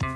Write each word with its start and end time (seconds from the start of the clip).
Hi, 0.00 0.08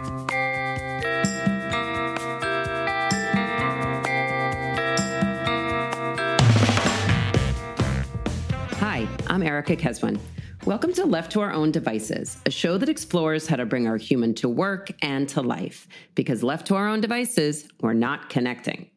I'm 9.27 9.43
Erica 9.43 9.77
Keswin. 9.77 10.19
Welcome 10.65 10.95
to 10.95 11.05
Left 11.05 11.31
to 11.33 11.41
Our 11.41 11.53
Own 11.53 11.73
Devices, 11.73 12.39
a 12.47 12.51
show 12.51 12.79
that 12.79 12.89
explores 12.89 13.47
how 13.47 13.57
to 13.57 13.67
bring 13.67 13.87
our 13.87 13.99
human 13.99 14.33
to 14.37 14.49
work 14.49 14.93
and 15.03 15.29
to 15.29 15.43
life. 15.43 15.87
Because 16.15 16.43
left 16.43 16.67
to 16.69 16.75
our 16.75 16.89
own 16.89 17.03
devices, 17.03 17.69
we're 17.83 17.93
not 17.93 18.31
connecting. 18.31 18.89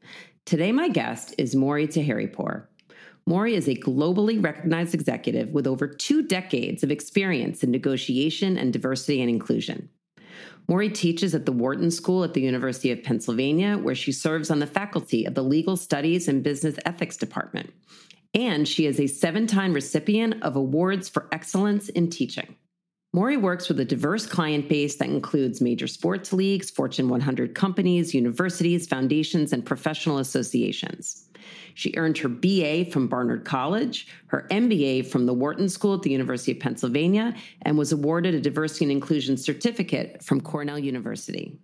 Today, 0.45 0.71
my 0.71 0.87
guest 0.87 1.35
is 1.37 1.57
Mori 1.57 1.89
Taheripour. 1.89 2.67
Mori 3.25 3.53
is 3.53 3.67
a 3.67 3.75
globally 3.75 4.41
recognized 4.41 4.93
executive 4.93 5.49
with 5.49 5.67
over 5.67 5.89
two 5.89 6.23
decades 6.23 6.83
of 6.83 6.89
experience 6.89 7.63
in 7.63 7.71
negotiation 7.71 8.57
and 8.57 8.71
diversity 8.71 9.19
and 9.19 9.29
inclusion. 9.29 9.89
Mori 10.69 10.87
teaches 10.87 11.33
at 11.33 11.47
the 11.47 11.51
Wharton 11.51 11.89
School 11.89 12.23
at 12.23 12.35
the 12.35 12.41
University 12.41 12.91
of 12.91 13.01
Pennsylvania, 13.01 13.75
where 13.75 13.95
she 13.95 14.11
serves 14.11 14.51
on 14.51 14.59
the 14.59 14.67
faculty 14.67 15.25
of 15.25 15.33
the 15.33 15.43
Legal 15.43 15.75
Studies 15.75 16.27
and 16.27 16.43
Business 16.43 16.75
Ethics 16.85 17.17
Department. 17.17 17.73
And 18.35 18.67
she 18.67 18.85
is 18.85 18.99
a 18.99 19.07
seven 19.07 19.47
time 19.47 19.73
recipient 19.73 20.35
of 20.43 20.55
awards 20.55 21.09
for 21.09 21.27
excellence 21.31 21.89
in 21.89 22.11
teaching. 22.11 22.55
Mori 23.11 23.37
works 23.37 23.67
with 23.67 23.79
a 23.79 23.85
diverse 23.85 24.27
client 24.27 24.69
base 24.69 24.97
that 24.97 25.09
includes 25.09 25.61
major 25.61 25.87
sports 25.87 26.31
leagues, 26.31 26.69
Fortune 26.69 27.09
100 27.09 27.55
companies, 27.55 28.13
universities, 28.13 28.85
foundations, 28.85 29.51
and 29.51 29.65
professional 29.65 30.19
associations. 30.19 31.27
She 31.73 31.95
earned 31.97 32.19
her 32.19 32.29
BA 32.29 32.85
from 32.91 33.07
Barnard 33.07 33.45
College, 33.45 34.07
her 34.27 34.45
MBA 34.51 35.07
from 35.07 35.25
the 35.25 35.33
Wharton 35.33 35.69
School 35.69 35.95
at 35.95 36.03
the 36.03 36.11
University 36.11 36.51
of 36.51 36.59
Pennsylvania, 36.59 37.33
and 37.63 37.79
was 37.79 37.91
awarded 37.91 38.35
a 38.35 38.39
Diversity 38.39 38.85
and 38.85 38.91
Inclusion 38.91 39.37
Certificate 39.37 40.23
from 40.23 40.39
Cornell 40.39 40.77
University. 40.77 41.57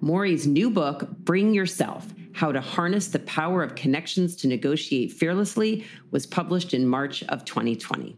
Mori's 0.00 0.46
new 0.46 0.70
book, 0.70 1.10
Bring 1.18 1.52
Yourself 1.52 2.14
How 2.32 2.50
to 2.50 2.62
Harness 2.62 3.08
the 3.08 3.18
Power 3.18 3.62
of 3.62 3.74
Connections 3.74 4.36
to 4.36 4.48
Negotiate 4.48 5.12
Fearlessly, 5.12 5.84
was 6.12 6.24
published 6.24 6.72
in 6.72 6.86
March 6.86 7.22
of 7.24 7.44
2020. 7.44 8.16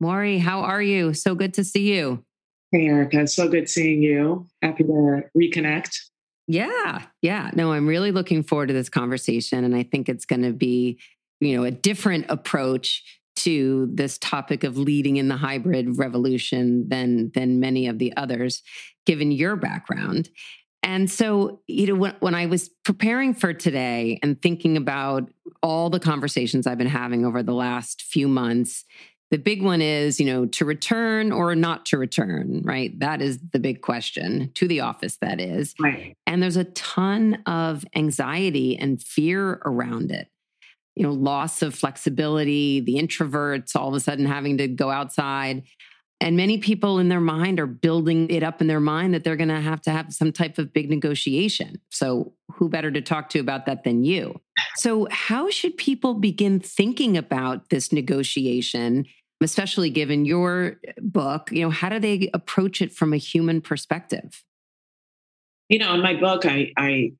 Mori, 0.00 0.38
how 0.38 0.60
are 0.60 0.82
you? 0.82 1.14
So 1.14 1.34
good 1.34 1.54
to 1.54 1.64
see 1.64 1.94
you. 1.94 2.24
Hey, 2.72 2.86
Erica. 2.86 3.26
So 3.26 3.48
good 3.48 3.68
seeing 3.68 4.02
you. 4.02 4.46
Happy 4.62 4.84
to 4.84 5.22
reconnect. 5.36 5.96
Yeah. 6.48 7.02
Yeah. 7.22 7.50
No, 7.54 7.72
I'm 7.72 7.86
really 7.86 8.12
looking 8.12 8.42
forward 8.42 8.68
to 8.68 8.74
this 8.74 8.88
conversation. 8.88 9.64
And 9.64 9.74
I 9.74 9.82
think 9.82 10.08
it's 10.08 10.26
going 10.26 10.42
to 10.42 10.52
be, 10.52 11.00
you 11.40 11.56
know, 11.56 11.64
a 11.64 11.70
different 11.70 12.26
approach 12.28 13.02
to 13.36 13.88
this 13.92 14.18
topic 14.18 14.64
of 14.64 14.78
leading 14.78 15.16
in 15.16 15.28
the 15.28 15.36
hybrid 15.36 15.98
revolution 15.98 16.88
than 16.88 17.30
than 17.34 17.60
many 17.60 17.86
of 17.86 17.98
the 17.98 18.16
others 18.16 18.62
given 19.04 19.30
your 19.30 19.56
background 19.56 20.30
and 20.86 21.10
so, 21.10 21.62
you 21.66 21.88
know, 21.88 21.96
when, 21.96 22.14
when 22.20 22.34
I 22.36 22.46
was 22.46 22.68
preparing 22.84 23.34
for 23.34 23.52
today 23.52 24.20
and 24.22 24.40
thinking 24.40 24.76
about 24.76 25.28
all 25.60 25.90
the 25.90 25.98
conversations 25.98 26.64
I've 26.64 26.78
been 26.78 26.86
having 26.86 27.26
over 27.26 27.42
the 27.42 27.52
last 27.52 28.02
few 28.02 28.28
months, 28.28 28.84
the 29.30 29.38
big 29.38 29.62
one 29.62 29.82
is, 29.82 30.20
you 30.20 30.26
know, 30.26 30.46
to 30.46 30.64
return 30.64 31.32
or 31.32 31.54
not 31.54 31.86
to 31.86 31.98
return, 31.98 32.62
right? 32.64 32.96
That 33.00 33.20
is 33.20 33.38
the 33.52 33.58
big 33.58 33.82
question 33.82 34.52
to 34.54 34.68
the 34.68 34.80
office, 34.80 35.16
that 35.20 35.40
is. 35.40 35.74
Right. 35.80 36.16
And 36.26 36.42
there's 36.42 36.56
a 36.56 36.64
ton 36.64 37.42
of 37.46 37.84
anxiety 37.94 38.76
and 38.76 39.02
fear 39.02 39.60
around 39.64 40.12
it. 40.12 40.28
You 40.94 41.02
know, 41.02 41.12
loss 41.12 41.60
of 41.60 41.74
flexibility, 41.74 42.80
the 42.80 42.94
introverts 42.94 43.76
all 43.76 43.88
of 43.88 43.94
a 43.94 44.00
sudden 44.00 44.26
having 44.26 44.58
to 44.58 44.68
go 44.68 44.90
outside. 44.90 45.64
And 46.20 46.36
many 46.36 46.58
people 46.58 46.98
in 46.98 47.08
their 47.08 47.20
mind 47.20 47.60
are 47.60 47.66
building 47.66 48.30
it 48.30 48.42
up 48.42 48.62
in 48.62 48.68
their 48.68 48.80
mind 48.80 49.12
that 49.12 49.22
they're 49.22 49.36
going 49.36 49.50
to 49.50 49.60
have 49.60 49.82
to 49.82 49.90
have 49.90 50.14
some 50.14 50.32
type 50.32 50.56
of 50.56 50.72
big 50.72 50.88
negotiation. 50.88 51.80
So, 51.90 52.32
who 52.54 52.70
better 52.70 52.90
to 52.90 53.02
talk 53.02 53.28
to 53.30 53.40
about 53.40 53.66
that 53.66 53.84
than 53.84 54.02
you? 54.04 54.40
So, 54.76 55.08
how 55.10 55.50
should 55.50 55.76
people 55.76 56.14
begin 56.14 56.60
thinking 56.60 57.16
about 57.16 57.70
this 57.70 57.92
negotiation, 57.92 59.06
especially 59.42 59.90
given 59.90 60.24
your 60.24 60.76
uh, 60.86 60.92
book? 61.00 61.50
You 61.50 61.62
know, 61.62 61.70
how 61.70 61.88
do 61.88 61.98
they 61.98 62.30
approach 62.34 62.82
it 62.82 62.92
from 62.92 63.12
a 63.12 63.16
human 63.16 63.60
perspective? 63.60 64.42
You 65.68 65.78
know, 65.78 65.94
in 65.94 66.02
my 66.02 66.14
book, 66.14 66.46
I, 66.46 66.72
I 66.76 67.12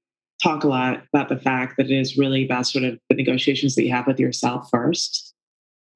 talk 0.43 0.65
a 0.65 0.69
lot 0.69 1.03
about 1.13 1.29
the 1.29 1.39
fact 1.39 1.77
that 1.79 1.87
it 1.87 1.99
is 1.99 2.17
really 2.17 2.45
about 2.45 2.67
sort 2.67 2.85
of 2.85 2.99
the 3.09 3.17
negotiations 3.17 3.75
that 3.75 3.85
you 3.85 3.91
have 3.91 4.07
with 4.07 4.21
yourself 4.21 4.69
first 4.71 5.35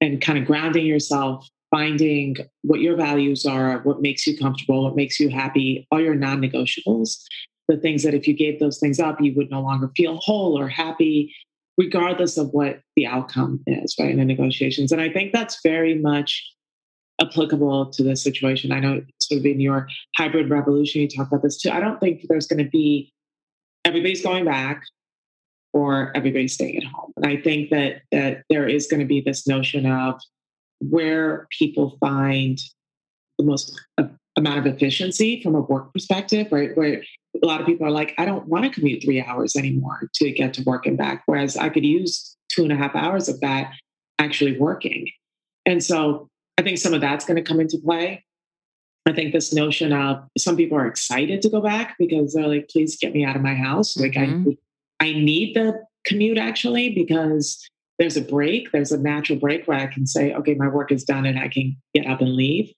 and 0.01 0.21
kind 0.21 0.39
of 0.39 0.47
grounding 0.47 0.87
yourself 0.87 1.49
finding 1.71 2.37
what 2.63 2.81
your 2.81 2.97
values 2.97 3.47
are, 3.47 3.79
what 3.81 4.03
makes 4.03 4.27
you 4.27 4.37
comfortable, 4.37 4.85
what 4.85 4.97
makes 4.97 5.21
you 5.21 5.29
happy, 5.29 5.87
all 5.91 6.01
your 6.01 6.15
non 6.15 6.41
negotiables, 6.41 7.23
the 7.69 7.77
things 7.77 8.03
that 8.03 8.15
if 8.15 8.27
you 8.27 8.35
gave 8.35 8.59
those 8.59 8.79
things 8.79 8.99
up, 8.99 9.21
you 9.21 9.33
would 9.37 9.51
no 9.51 9.61
longer 9.61 9.91
feel 9.97 10.17
whole 10.17 10.59
or 10.59 10.69
happy, 10.69 11.33
regardless 11.81 12.37
of 12.37 12.51
what 12.51 12.83
the 12.95 13.07
outcome 13.07 13.59
is, 13.67 13.97
right, 13.99 14.11
in 14.11 14.19
the 14.19 14.25
negotiations. 14.25 14.93
And 14.93 15.01
I 15.01 15.09
think 15.09 15.33
that's 15.33 15.61
very 15.63 15.95
much 15.95 16.47
applicable 17.23 17.87
to 17.87 18.03
this 18.03 18.23
situation. 18.23 18.71
I 18.71 18.81
know 18.81 19.03
sort 19.23 19.39
of 19.39 19.47
in 19.47 19.61
your 19.61 19.89
hybrid 20.15 20.51
revolution, 20.51 21.01
you 21.01 21.09
talk 21.09 21.29
about 21.29 21.43
this 21.43 21.59
too. 21.59 21.71
I 21.71 21.81
don't 21.81 21.99
think 21.99 22.27
there's 22.29 22.47
going 22.47 22.63
to 22.63 22.71
be 22.71 23.15
everybody's 23.87 24.23
going 24.23 24.45
back 24.45 24.83
or 25.73 26.15
everybody's 26.15 26.53
staying 26.53 26.77
at 26.77 26.85
home. 26.85 27.13
And 27.17 27.25
I 27.25 27.41
think 27.41 27.71
that 27.71 28.03
that 28.13 28.43
there 28.51 28.69
is 28.69 28.87
going 28.87 29.01
to 29.01 29.07
be 29.07 29.23
this 29.23 29.49
notion 29.49 29.87
of 29.87 30.21
where 30.81 31.47
people 31.59 31.97
find 31.99 32.59
the 33.39 33.45
most 33.45 33.75
amount 34.37 34.59
of 34.59 34.67
efficiency 34.67 35.43
from 35.43 35.55
a 35.55 35.63
work 35.63 35.95
perspective, 35.95 36.49
right? 36.51 36.77
Where 36.77 37.03
a 37.43 37.47
lot 37.47 37.61
of 37.61 37.67
people 37.67 37.87
are 37.87 37.91
like, 37.91 38.15
I 38.19 38.25
don't 38.25 38.47
want 38.47 38.65
to 38.65 38.71
commute 38.71 39.03
three 39.03 39.23
hours 39.23 39.57
anymore 39.57 40.11
to 40.15 40.31
get 40.33 40.55
to 40.55 40.63
work 40.63 40.87
and 40.87 40.99
back. 40.99 41.23
Whereas 41.27 41.57
I 41.57 41.69
could 41.69 41.85
use 41.85 42.37
two 42.51 42.63
and 42.63 42.73
a 42.73 42.77
half 42.77 42.95
hours 42.95 43.29
of 43.29 43.41
that 43.41 43.73
actually 44.19 44.59
working. 44.59 45.09
And 45.65 45.83
so 45.83 46.29
I 46.59 46.63
think 46.63 46.79
some 46.79 46.95
of 46.95 47.01
that's 47.01 47.25
going 47.25 47.37
to 47.37 47.43
come 47.43 47.61
into 47.61 47.79
play. 47.79 48.25
I 49.07 49.13
think 49.13 49.33
this 49.33 49.53
notion 49.53 49.93
of 49.93 50.23
some 50.37 50.57
people 50.57 50.77
are 50.77 50.87
excited 50.87 51.41
to 51.43 51.49
go 51.49 51.61
back 51.61 51.97
because 51.99 52.35
they're 52.35 52.47
like, 52.47 52.69
please 52.69 52.99
get 52.99 53.15
me 53.15 53.25
out 53.25 53.37
of 53.37 53.43
my 53.43 53.55
house. 53.55 53.97
Like 53.97 54.13
mm-hmm. 54.13 54.51
I 55.01 55.07
I 55.09 55.13
need 55.13 55.57
the 55.57 55.83
commute 56.05 56.39
actually 56.39 56.91
because 56.91 57.59
there's 57.99 58.17
a 58.17 58.23
break, 58.23 58.73
there's 58.73 58.93
a 58.93 58.99
natural 58.99 59.39
break 59.39 59.67
where 59.67 59.79
I 59.79 59.87
can 59.87 60.07
say, 60.07 60.35
okay, 60.35 60.55
my 60.55 60.69
work 60.69 60.93
is 60.93 61.05
done 61.05 61.27
and 61.27 61.39
I 61.39 61.49
can 61.49 61.77
get 61.95 62.07
up 62.07 62.21
and 62.21 62.35
leave. 62.35 62.73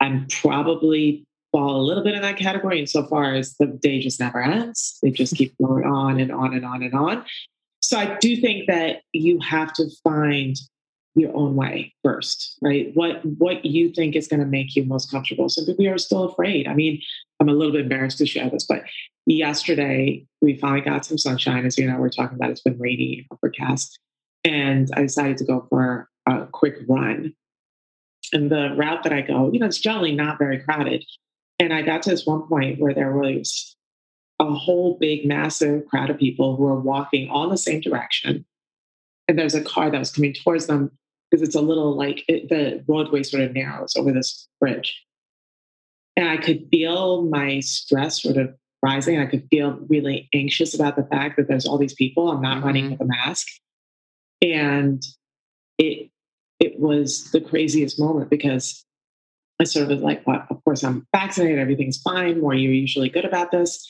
I'm 0.00 0.26
probably 0.28 1.24
fall 1.52 1.80
a 1.80 1.84
little 1.84 2.02
bit 2.02 2.14
in 2.14 2.22
that 2.22 2.36
category 2.36 2.80
insofar 2.80 3.34
as 3.34 3.54
the 3.58 3.66
day 3.66 4.00
just 4.00 4.18
never 4.18 4.42
ends. 4.42 4.98
They 5.02 5.10
just 5.10 5.36
keep 5.36 5.54
going 5.58 5.84
on 5.84 6.18
and 6.18 6.32
on 6.32 6.54
and 6.54 6.64
on 6.64 6.82
and 6.82 6.94
on. 6.94 7.24
So 7.80 7.98
I 7.98 8.16
do 8.18 8.36
think 8.36 8.66
that 8.68 9.02
you 9.12 9.38
have 9.40 9.72
to 9.74 9.84
find 10.02 10.56
your 11.14 11.36
own 11.36 11.54
way 11.56 11.92
first, 12.02 12.56
right? 12.62 12.90
What 12.94 13.22
what 13.24 13.64
you 13.66 13.90
think 13.90 14.16
is 14.16 14.28
going 14.28 14.40
to 14.40 14.46
make 14.46 14.74
you 14.74 14.84
most 14.84 15.10
comfortable. 15.10 15.48
Some 15.48 15.66
people 15.66 15.86
are 15.88 15.98
still 15.98 16.24
afraid. 16.24 16.66
I 16.66 16.74
mean, 16.74 17.02
I'm 17.38 17.50
a 17.50 17.52
little 17.52 17.72
bit 17.72 17.82
embarrassed 17.82 18.18
to 18.18 18.26
share 18.26 18.48
this, 18.48 18.64
but 18.66 18.84
yesterday 19.26 20.24
we 20.40 20.56
finally 20.56 20.80
got 20.80 21.04
some 21.04 21.18
sunshine. 21.18 21.66
As 21.66 21.76
you 21.76 21.86
know, 21.86 21.98
we're 21.98 22.08
talking 22.08 22.36
about 22.36 22.50
it's 22.50 22.62
been 22.62 22.78
rainy 22.78 23.18
and 23.18 23.38
overcast 23.38 23.98
and 24.44 24.88
I 24.96 25.02
decided 25.02 25.36
to 25.38 25.44
go 25.44 25.66
for 25.68 26.08
a 26.26 26.46
quick 26.46 26.78
run. 26.88 27.34
And 28.32 28.50
the 28.50 28.74
route 28.76 29.02
that 29.02 29.12
I 29.12 29.20
go, 29.20 29.50
you 29.52 29.58
know, 29.58 29.66
it's 29.66 29.78
generally 29.78 30.14
not 30.14 30.38
very 30.38 30.58
crowded. 30.58 31.04
And 31.62 31.72
I 31.72 31.82
got 31.82 32.02
to 32.02 32.10
this 32.10 32.26
one 32.26 32.42
point 32.48 32.80
where 32.80 32.92
there 32.92 33.12
was 33.12 33.76
a 34.40 34.52
whole 34.52 34.98
big, 34.98 35.24
massive 35.24 35.86
crowd 35.86 36.10
of 36.10 36.18
people 36.18 36.56
who 36.56 36.66
are 36.66 36.80
walking 36.80 37.30
all 37.30 37.44
in 37.44 37.50
the 37.50 37.56
same 37.56 37.80
direction. 37.80 38.44
And 39.28 39.38
there's 39.38 39.54
a 39.54 39.62
car 39.62 39.88
that 39.88 39.98
was 39.98 40.10
coming 40.10 40.34
towards 40.34 40.66
them 40.66 40.90
because 41.30 41.46
it's 41.46 41.54
a 41.54 41.60
little 41.60 41.96
like 41.96 42.24
it, 42.26 42.48
the 42.48 42.82
roadway 42.88 43.22
sort 43.22 43.44
of 43.44 43.54
narrows 43.54 43.94
over 43.94 44.10
this 44.10 44.48
bridge. 44.60 45.00
And 46.16 46.28
I 46.28 46.36
could 46.36 46.66
feel 46.72 47.22
my 47.22 47.60
stress 47.60 48.20
sort 48.20 48.38
of 48.38 48.52
rising. 48.82 49.20
I 49.20 49.26
could 49.26 49.46
feel 49.48 49.78
really 49.88 50.28
anxious 50.34 50.74
about 50.74 50.96
the 50.96 51.04
fact 51.04 51.36
that 51.36 51.46
there's 51.46 51.64
all 51.64 51.78
these 51.78 51.94
people. 51.94 52.28
I'm 52.28 52.42
not 52.42 52.56
mm-hmm. 52.56 52.66
running 52.66 52.90
with 52.90 53.00
a 53.00 53.04
mask 53.04 53.46
and 54.42 55.00
it 55.78 56.10
it 56.58 56.80
was 56.80 57.30
the 57.30 57.40
craziest 57.40 58.00
moment 58.00 58.30
because 58.30 58.84
I 59.62 59.64
sort 59.64 59.84
of 59.84 59.90
was 59.90 60.00
like, 60.00 60.26
well, 60.26 60.44
of 60.50 60.62
course 60.64 60.82
I'm 60.82 61.06
vaccinated, 61.14 61.60
everything's 61.60 61.98
fine. 61.98 62.40
Mori 62.40 62.60
you're 62.60 62.72
usually 62.72 63.08
good 63.08 63.24
about 63.24 63.52
this, 63.52 63.86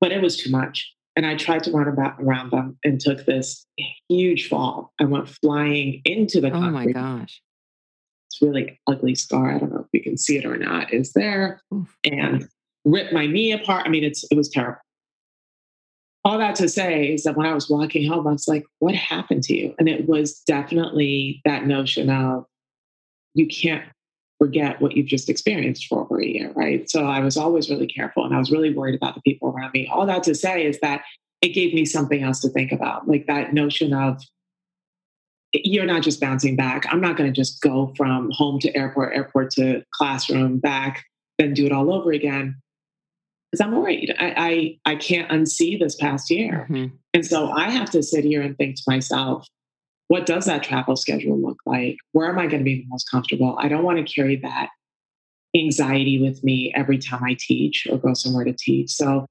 but 0.00 0.12
it 0.12 0.22
was 0.22 0.36
too 0.38 0.50
much. 0.50 0.90
And 1.14 1.26
I 1.26 1.36
tried 1.36 1.62
to 1.64 1.70
run 1.70 1.86
about 1.86 2.16
around 2.18 2.50
them 2.50 2.78
and 2.82 2.98
took 2.98 3.26
this 3.26 3.66
huge 4.08 4.48
fall. 4.48 4.92
I 4.98 5.04
went 5.04 5.28
flying 5.28 6.00
into 6.04 6.40
the. 6.40 6.50
Oh 6.50 6.70
my 6.70 6.86
gosh! 6.86 7.40
It's 8.28 8.40
really 8.42 8.80
ugly 8.88 9.14
scar. 9.14 9.54
I 9.54 9.58
don't 9.58 9.72
know 9.72 9.80
if 9.80 9.88
you 9.92 10.02
can 10.02 10.16
see 10.16 10.38
it 10.38 10.46
or 10.46 10.56
not. 10.56 10.92
Is 10.92 11.12
there 11.12 11.60
Oof. 11.72 11.96
and 12.02 12.48
ripped 12.84 13.12
my 13.12 13.26
knee 13.26 13.52
apart. 13.52 13.86
I 13.86 13.90
mean, 13.90 14.02
it's 14.02 14.24
it 14.30 14.36
was 14.36 14.48
terrible 14.48 14.80
all 16.24 16.38
that 16.38 16.54
to 16.54 16.68
say 16.68 17.12
is 17.12 17.24
that 17.24 17.36
when 17.36 17.46
I 17.46 17.52
was 17.52 17.68
walking 17.68 18.08
home, 18.08 18.26
I 18.26 18.32
was 18.32 18.48
like, 18.48 18.64
what 18.78 18.94
happened 18.94 19.42
to 19.44 19.54
you? 19.54 19.74
And 19.78 19.88
it 19.88 20.08
was 20.08 20.40
definitely 20.46 21.42
that 21.44 21.66
notion 21.66 22.08
of 22.08 22.46
you 23.34 23.46
can't 23.46 23.84
forget 24.38 24.80
what 24.80 24.96
you've 24.96 25.06
just 25.06 25.28
experienced 25.28 25.86
for 25.86 26.02
over 26.02 26.20
a 26.20 26.26
year, 26.26 26.52
right? 26.54 26.88
So 26.90 27.04
I 27.04 27.20
was 27.20 27.36
always 27.36 27.70
really 27.70 27.86
careful 27.86 28.24
and 28.24 28.34
I 28.34 28.38
was 28.38 28.50
really 28.50 28.74
worried 28.74 28.94
about 28.94 29.14
the 29.14 29.20
people 29.22 29.48
around 29.48 29.72
me. 29.72 29.86
All 29.86 30.06
that 30.06 30.22
to 30.24 30.34
say 30.34 30.66
is 30.66 30.80
that 30.80 31.02
it 31.40 31.50
gave 31.50 31.74
me 31.74 31.84
something 31.84 32.22
else 32.22 32.40
to 32.40 32.48
think 32.48 32.72
about, 32.72 33.06
like 33.06 33.26
that 33.26 33.52
notion 33.52 33.92
of 33.92 34.22
you're 35.52 35.86
not 35.86 36.02
just 36.02 36.20
bouncing 36.20 36.56
back. 36.56 36.84
I'm 36.90 37.00
not 37.00 37.16
going 37.16 37.32
to 37.32 37.40
just 37.40 37.60
go 37.60 37.92
from 37.96 38.30
home 38.32 38.58
to 38.60 38.76
airport, 38.76 39.14
airport 39.14 39.50
to 39.52 39.84
classroom, 39.92 40.58
back, 40.58 41.04
then 41.38 41.54
do 41.54 41.66
it 41.66 41.72
all 41.72 41.92
over 41.92 42.10
again. 42.12 42.56
Because 43.52 43.64
I'm 43.64 43.76
worried. 43.76 44.12
I, 44.18 44.78
I, 44.84 44.92
I 44.92 44.96
can't 44.96 45.30
unsee 45.30 45.78
this 45.78 45.94
past 45.94 46.28
year. 46.28 46.66
Mm-hmm. 46.68 46.96
And 47.12 47.24
so 47.24 47.52
I 47.52 47.70
have 47.70 47.88
to 47.90 48.02
sit 48.02 48.24
here 48.24 48.42
and 48.42 48.56
think 48.56 48.76
to 48.76 48.82
myself, 48.88 49.46
what 50.08 50.26
does 50.26 50.44
that 50.44 50.62
travel 50.62 50.96
schedule 50.96 51.40
look 51.40 51.58
like? 51.66 51.96
Where 52.12 52.28
am 52.28 52.38
I 52.38 52.46
going 52.46 52.60
to 52.60 52.64
be 52.64 52.82
the 52.82 52.88
most 52.88 53.10
comfortable? 53.10 53.56
I 53.58 53.68
don't 53.68 53.84
want 53.84 53.98
to 53.98 54.14
carry 54.14 54.36
that 54.36 54.68
anxiety 55.56 56.20
with 56.20 56.42
me 56.42 56.72
every 56.74 56.98
time 56.98 57.22
I 57.24 57.36
teach 57.38 57.86
or 57.90 57.98
go 57.98 58.12
somewhere 58.14 58.44
to 58.44 58.52
teach. 58.52 58.90
So 58.90 59.26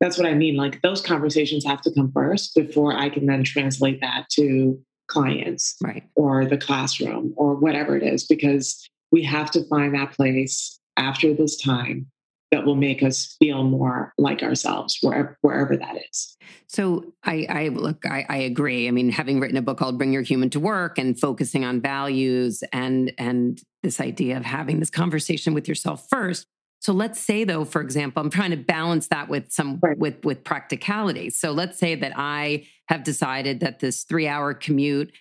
that's 0.00 0.18
what 0.18 0.26
I 0.26 0.34
mean. 0.34 0.56
Like 0.56 0.82
those 0.82 1.00
conversations 1.00 1.64
have 1.64 1.80
to 1.82 1.94
come 1.94 2.12
first 2.12 2.54
before 2.54 2.96
I 2.96 3.08
can 3.08 3.26
then 3.26 3.44
translate 3.44 4.00
that 4.00 4.26
to 4.32 4.78
clients 5.08 5.76
right. 5.82 6.04
or 6.14 6.44
the 6.44 6.58
classroom 6.58 7.34
or 7.36 7.54
whatever 7.54 7.96
it 7.96 8.02
is, 8.02 8.24
because 8.24 8.88
we 9.10 9.22
have 9.22 9.50
to 9.52 9.64
find 9.68 9.94
that 9.94 10.12
place 10.12 10.78
after 10.96 11.34
this 11.34 11.56
time 11.56 12.06
that 12.52 12.66
will 12.66 12.76
make 12.76 13.02
us 13.02 13.34
feel 13.38 13.64
more 13.64 14.12
like 14.18 14.42
ourselves 14.42 14.98
wherever, 15.00 15.36
wherever 15.40 15.76
that 15.76 15.96
is. 16.10 16.36
So 16.68 17.12
I, 17.24 17.46
I 17.48 17.68
look, 17.68 18.04
I, 18.06 18.24
I, 18.28 18.36
agree. 18.36 18.86
I 18.86 18.90
mean, 18.92 19.10
having 19.10 19.40
written 19.40 19.56
a 19.56 19.62
book 19.62 19.78
called 19.78 19.98
Bring 19.98 20.12
Your 20.12 20.22
Human 20.22 20.50
to 20.50 20.60
Work 20.60 20.98
and 20.98 21.18
focusing 21.18 21.64
on 21.64 21.80
values 21.80 22.62
and 22.72 23.12
and 23.18 23.60
this 23.82 24.00
idea 24.00 24.36
of 24.36 24.44
having 24.44 24.78
this 24.80 24.90
conversation 24.90 25.54
with 25.54 25.66
yourself 25.66 26.06
first. 26.08 26.46
So 26.80 26.92
let's 26.92 27.20
say 27.20 27.44
though, 27.44 27.64
for 27.64 27.80
example, 27.80 28.22
I'm 28.22 28.30
trying 28.30 28.50
to 28.50 28.56
balance 28.56 29.08
that 29.08 29.28
with 29.28 29.50
some 29.50 29.78
right. 29.82 29.98
with 29.98 30.24
with 30.24 30.44
practicality. 30.44 31.30
So 31.30 31.52
let's 31.52 31.78
say 31.78 31.94
that 31.94 32.12
I 32.16 32.66
have 32.88 33.02
decided 33.02 33.60
that 33.60 33.80
this 33.80 34.04
three 34.04 34.28
hour 34.28 34.52
commute 34.52 35.12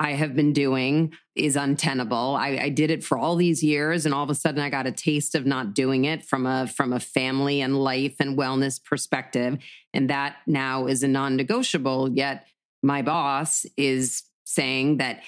I 0.00 0.12
have 0.12 0.36
been 0.36 0.52
doing 0.52 1.12
is 1.34 1.56
untenable. 1.56 2.36
I, 2.36 2.58
I, 2.62 2.68
did 2.68 2.90
it 2.90 3.02
for 3.02 3.18
all 3.18 3.34
these 3.34 3.62
years, 3.64 4.06
and 4.06 4.14
all 4.14 4.22
of 4.22 4.30
a 4.30 4.34
sudden, 4.34 4.60
I 4.60 4.70
got 4.70 4.86
a 4.86 4.92
taste 4.92 5.34
of 5.34 5.44
not 5.44 5.74
doing 5.74 6.04
it 6.04 6.24
from 6.24 6.46
a 6.46 6.68
from 6.68 6.92
a 6.92 7.00
family 7.00 7.60
and 7.60 7.76
life 7.76 8.16
and 8.20 8.38
wellness 8.38 8.82
perspective, 8.82 9.58
and 9.92 10.08
that 10.10 10.36
now 10.46 10.86
is 10.86 11.02
a 11.02 11.08
non-negotiable. 11.08 12.10
Yet 12.12 12.46
my 12.82 13.02
boss 13.02 13.66
is 13.76 14.22
saying 14.44 14.98
that 14.98 15.22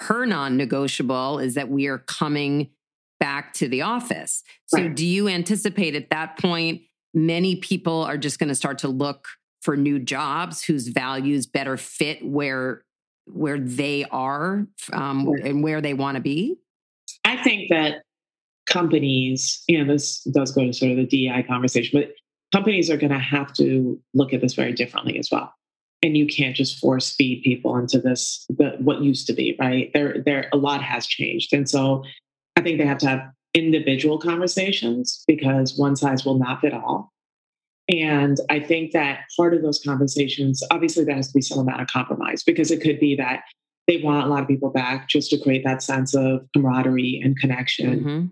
her 0.00 0.26
non-negotiable 0.26 1.38
is 1.38 1.54
that 1.54 1.68
we 1.68 1.86
are 1.86 1.98
coming 1.98 2.70
back 3.20 3.52
to 3.54 3.68
the 3.68 3.82
office. 3.82 4.42
So, 4.66 4.82
right. 4.82 4.94
do 4.94 5.06
you 5.06 5.28
anticipate 5.28 5.94
at 5.94 6.10
that 6.10 6.38
point 6.38 6.82
many 7.12 7.56
people 7.56 8.02
are 8.02 8.18
just 8.18 8.38
going 8.38 8.48
to 8.48 8.54
start 8.54 8.78
to 8.78 8.88
look 8.88 9.28
for 9.62 9.76
new 9.76 9.98
jobs 9.98 10.64
whose 10.64 10.88
values 10.88 11.46
better 11.46 11.76
fit 11.76 12.24
where 12.24 12.83
where 13.26 13.58
they 13.58 14.04
are 14.10 14.66
um, 14.92 15.28
and 15.42 15.62
where 15.62 15.80
they 15.80 15.94
want 15.94 16.16
to 16.16 16.20
be? 16.20 16.56
I 17.24 17.42
think 17.42 17.68
that 17.70 18.02
companies, 18.66 19.62
you 19.68 19.78
know, 19.82 19.92
this 19.92 20.22
does 20.24 20.52
go 20.52 20.64
to 20.64 20.72
sort 20.72 20.92
of 20.92 20.96
the 20.96 21.06
DEI 21.06 21.42
conversation, 21.44 21.98
but 21.98 22.12
companies 22.52 22.90
are 22.90 22.96
going 22.96 23.12
to 23.12 23.18
have 23.18 23.52
to 23.54 24.00
look 24.14 24.32
at 24.32 24.40
this 24.40 24.54
very 24.54 24.72
differently 24.72 25.18
as 25.18 25.28
well. 25.30 25.52
And 26.02 26.16
you 26.16 26.26
can't 26.26 26.54
just 26.54 26.78
force 26.78 27.14
feed 27.14 27.42
people 27.42 27.76
into 27.76 27.98
this, 27.98 28.44
the, 28.50 28.76
what 28.78 29.00
used 29.00 29.26
to 29.28 29.32
be, 29.32 29.56
right? 29.58 29.90
There, 29.94 30.22
there, 30.24 30.48
a 30.52 30.56
lot 30.56 30.82
has 30.82 31.06
changed. 31.06 31.52
And 31.54 31.68
so 31.68 32.04
I 32.56 32.60
think 32.60 32.78
they 32.78 32.86
have 32.86 32.98
to 32.98 33.08
have 33.08 33.20
individual 33.54 34.18
conversations 34.18 35.24
because 35.26 35.78
one 35.78 35.96
size 35.96 36.24
will 36.24 36.38
not 36.38 36.60
fit 36.60 36.74
all. 36.74 37.13
And 37.88 38.38
I 38.48 38.60
think 38.60 38.92
that 38.92 39.24
part 39.36 39.54
of 39.54 39.62
those 39.62 39.80
conversations, 39.84 40.62
obviously, 40.70 41.04
there 41.04 41.16
has 41.16 41.28
to 41.28 41.34
be 41.34 41.42
some 41.42 41.58
amount 41.58 41.82
of 41.82 41.88
compromise 41.88 42.42
because 42.42 42.70
it 42.70 42.80
could 42.80 42.98
be 42.98 43.14
that 43.16 43.44
they 43.86 44.00
want 44.02 44.26
a 44.26 44.30
lot 44.30 44.42
of 44.42 44.48
people 44.48 44.70
back 44.70 45.08
just 45.08 45.30
to 45.30 45.38
create 45.38 45.64
that 45.64 45.82
sense 45.82 46.14
of 46.14 46.46
camaraderie 46.54 47.20
and 47.22 47.38
connection, 47.38 48.00
mm-hmm. 48.00 48.26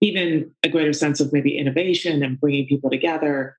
even 0.00 0.50
a 0.62 0.68
greater 0.68 0.92
sense 0.92 1.20
of 1.20 1.32
maybe 1.32 1.58
innovation 1.58 2.22
and 2.22 2.40
bringing 2.40 2.66
people 2.66 2.90
together, 2.90 3.56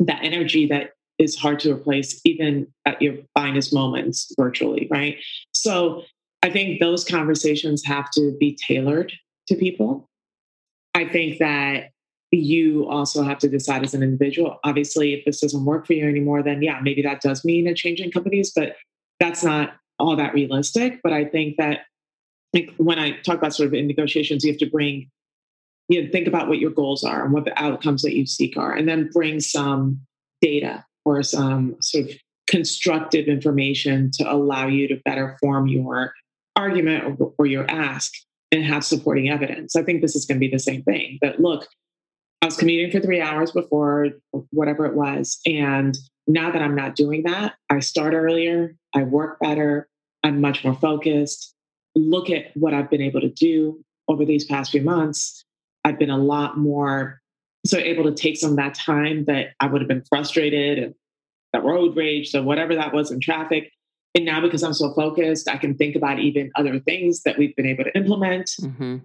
that 0.00 0.20
energy 0.22 0.66
that 0.66 0.92
is 1.18 1.36
hard 1.36 1.60
to 1.60 1.72
replace 1.72 2.20
even 2.24 2.66
at 2.86 3.00
your 3.02 3.16
finest 3.34 3.74
moments 3.74 4.32
virtually, 4.38 4.88
right? 4.90 5.18
So 5.52 6.02
I 6.42 6.50
think 6.50 6.80
those 6.80 7.04
conversations 7.04 7.84
have 7.84 8.10
to 8.12 8.34
be 8.40 8.56
tailored 8.66 9.12
to 9.48 9.54
people. 9.54 10.08
I 10.94 11.08
think 11.08 11.38
that 11.38 11.90
you 12.32 12.88
also 12.88 13.22
have 13.22 13.38
to 13.38 13.48
decide 13.48 13.82
as 13.82 13.94
an 13.94 14.02
individual. 14.02 14.58
Obviously, 14.64 15.12
if 15.12 15.24
this 15.24 15.40
doesn't 15.40 15.64
work 15.64 15.86
for 15.86 15.92
you 15.92 16.08
anymore, 16.08 16.42
then 16.42 16.62
yeah, 16.62 16.80
maybe 16.82 17.02
that 17.02 17.20
does 17.20 17.44
mean 17.44 17.66
a 17.66 17.74
change 17.74 18.00
in 18.00 18.10
companies, 18.10 18.52
but 18.54 18.76
that's 19.20 19.44
not 19.44 19.74
all 19.98 20.16
that 20.16 20.32
realistic. 20.32 21.00
But 21.02 21.12
I 21.12 21.26
think 21.26 21.56
that 21.58 21.80
like 22.54 22.72
when 22.78 22.98
I 22.98 23.18
talk 23.20 23.36
about 23.36 23.54
sort 23.54 23.66
of 23.66 23.74
in 23.74 23.86
negotiations, 23.86 24.44
you 24.44 24.52
have 24.52 24.58
to 24.60 24.70
bring, 24.70 25.10
you 25.88 26.02
know, 26.02 26.10
think 26.10 26.26
about 26.26 26.48
what 26.48 26.58
your 26.58 26.70
goals 26.70 27.04
are 27.04 27.22
and 27.22 27.32
what 27.32 27.44
the 27.44 27.62
outcomes 27.62 28.02
that 28.02 28.14
you 28.14 28.26
seek 28.26 28.56
are, 28.56 28.72
and 28.72 28.88
then 28.88 29.10
bring 29.12 29.38
some 29.40 30.00
data 30.40 30.84
or 31.04 31.22
some 31.22 31.76
sort 31.80 32.08
of 32.08 32.16
constructive 32.46 33.26
information 33.26 34.10
to 34.14 34.30
allow 34.30 34.66
you 34.66 34.88
to 34.88 34.96
better 35.04 35.36
form 35.40 35.68
your 35.68 36.12
argument 36.56 37.20
or, 37.20 37.34
or 37.38 37.46
your 37.46 37.70
ask 37.70 38.12
and 38.50 38.64
have 38.64 38.84
supporting 38.84 39.30
evidence. 39.30 39.76
I 39.76 39.82
think 39.82 40.00
this 40.00 40.14
is 40.14 40.26
going 40.26 40.36
to 40.36 40.46
be 40.46 40.50
the 40.50 40.58
same 40.58 40.82
thing. 40.82 41.18
But 41.20 41.40
look, 41.40 41.66
I 42.42 42.46
was 42.46 42.56
commuting 42.56 42.90
for 42.90 42.98
three 42.98 43.20
hours 43.20 43.52
before 43.52 44.08
whatever 44.50 44.84
it 44.84 44.94
was. 44.94 45.38
And 45.46 45.96
now 46.26 46.50
that 46.50 46.60
I'm 46.60 46.74
not 46.74 46.96
doing 46.96 47.22
that, 47.22 47.54
I 47.70 47.78
start 47.78 48.14
earlier, 48.14 48.74
I 48.94 49.04
work 49.04 49.38
better, 49.38 49.88
I'm 50.24 50.40
much 50.40 50.64
more 50.64 50.74
focused. 50.74 51.54
Look 51.94 52.30
at 52.30 52.46
what 52.56 52.74
I've 52.74 52.90
been 52.90 53.00
able 53.00 53.20
to 53.20 53.28
do 53.28 53.84
over 54.08 54.24
these 54.24 54.44
past 54.44 54.72
few 54.72 54.82
months. 54.82 55.44
I've 55.84 56.00
been 56.00 56.10
a 56.10 56.18
lot 56.18 56.58
more 56.58 57.20
so 57.64 57.78
able 57.78 58.02
to 58.04 58.12
take 58.12 58.36
some 58.36 58.50
of 58.50 58.56
that 58.56 58.74
time 58.74 59.24
that 59.26 59.50
I 59.60 59.66
would 59.66 59.80
have 59.80 59.88
been 59.88 60.04
frustrated 60.08 60.78
and 60.80 60.94
that 61.52 61.62
road 61.62 61.96
rage, 61.96 62.30
so 62.30 62.42
whatever 62.42 62.74
that 62.74 62.92
was 62.92 63.12
in 63.12 63.20
traffic. 63.20 63.70
And 64.16 64.24
now 64.24 64.40
because 64.40 64.64
I'm 64.64 64.72
so 64.72 64.92
focused, 64.94 65.48
I 65.48 65.58
can 65.58 65.76
think 65.76 65.94
about 65.94 66.18
even 66.18 66.50
other 66.56 66.80
things 66.80 67.22
that 67.22 67.38
we've 67.38 67.54
been 67.54 67.66
able 67.66 67.84
to 67.84 67.96
implement. 67.96 68.50
Mm-hmm 68.60 68.96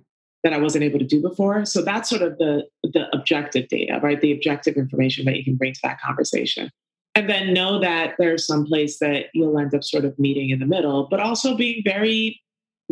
that 0.44 0.54
I 0.54 0.58
wasn't 0.58 0.84
able 0.84 1.00
to 1.00 1.06
do 1.06 1.22
before. 1.22 1.66
So 1.66 1.82
that's 1.82 2.10
sort 2.10 2.22
of 2.22 2.38
the 2.38 2.64
the 2.84 3.08
objective 3.14 3.68
data, 3.70 4.00
right? 4.02 4.20
The 4.20 4.32
objective 4.32 4.76
information 4.76 5.26
that 5.26 5.36
you 5.36 5.44
can 5.44 5.56
bring 5.56 5.74
to 5.74 5.80
that 5.84 6.00
conversation. 6.00 6.70
And 7.16 7.28
then 7.28 7.52
know 7.52 7.80
that 7.80 8.14
there's 8.20 8.46
some 8.46 8.66
place 8.66 9.00
that 9.00 9.26
you'll 9.34 9.58
end 9.58 9.74
up 9.74 9.84
sort 9.84 10.06
of 10.06 10.18
meeting 10.20 10.52
in 10.52 10.60
the 10.60 10.68
middle, 10.68 11.08
but 11.10 11.20
also 11.20 11.58
being 11.58 11.82
very, 11.84 12.40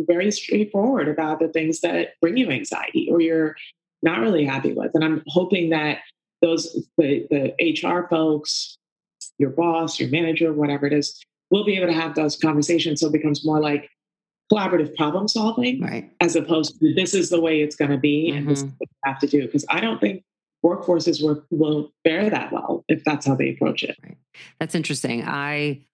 very 0.00 0.32
straightforward 0.32 1.08
about 1.08 1.38
the 1.38 1.46
things 1.46 1.80
that 1.82 2.14
bring 2.20 2.36
you 2.36 2.50
anxiety 2.50 3.08
or 3.08 3.20
you're 3.20 3.54
not 4.02 4.18
really 4.18 4.44
happy 4.44 4.72
with. 4.72 4.90
And 4.94 5.04
I'm 5.04 5.22
hoping 5.28 5.70
that 5.70 5.98
those 6.42 6.72
the, 6.98 7.26
the 7.30 7.54
HR 7.60 8.08
folks, 8.08 8.76
your 9.38 9.50
boss, 9.50 10.00
your 10.00 10.10
manager, 10.10 10.52
whatever 10.52 10.86
it 10.86 10.92
is, 10.92 11.22
will 11.50 11.64
be 11.64 11.76
able 11.76 11.86
to 11.86 11.92
have 11.92 12.14
those 12.16 12.36
conversations 12.36 13.00
so 13.00 13.06
it 13.06 13.12
becomes 13.12 13.46
more 13.46 13.60
like 13.60 13.88
collaborative 14.52 14.94
problem 14.94 15.26
solving 15.26 15.80
right. 15.80 16.10
as 16.20 16.36
opposed 16.36 16.78
to 16.78 16.94
this 16.94 17.14
is 17.14 17.30
the 17.30 17.40
way 17.40 17.60
it's 17.60 17.76
going 17.76 17.90
to 17.90 17.96
be 17.96 18.28
mm-hmm. 18.28 18.38
and 18.38 18.48
this 18.48 18.58
is 18.58 18.64
mm-hmm. 18.64 18.74
what 18.78 18.88
you 18.88 19.10
have 19.10 19.18
to 19.18 19.26
do 19.26 19.44
because 19.44 19.64
i 19.70 19.80
don't 19.80 20.00
think 20.00 20.22
workforces 20.64 21.22
will, 21.22 21.44
will 21.50 21.92
bear 22.04 22.30
that 22.30 22.52
well 22.52 22.84
if 22.88 23.02
that's 23.04 23.26
how 23.26 23.34
they 23.34 23.50
approach 23.50 23.82
it 23.82 23.96
right. 24.04 24.16
that's 24.60 24.74
interesting 24.74 25.24
i 25.26 25.84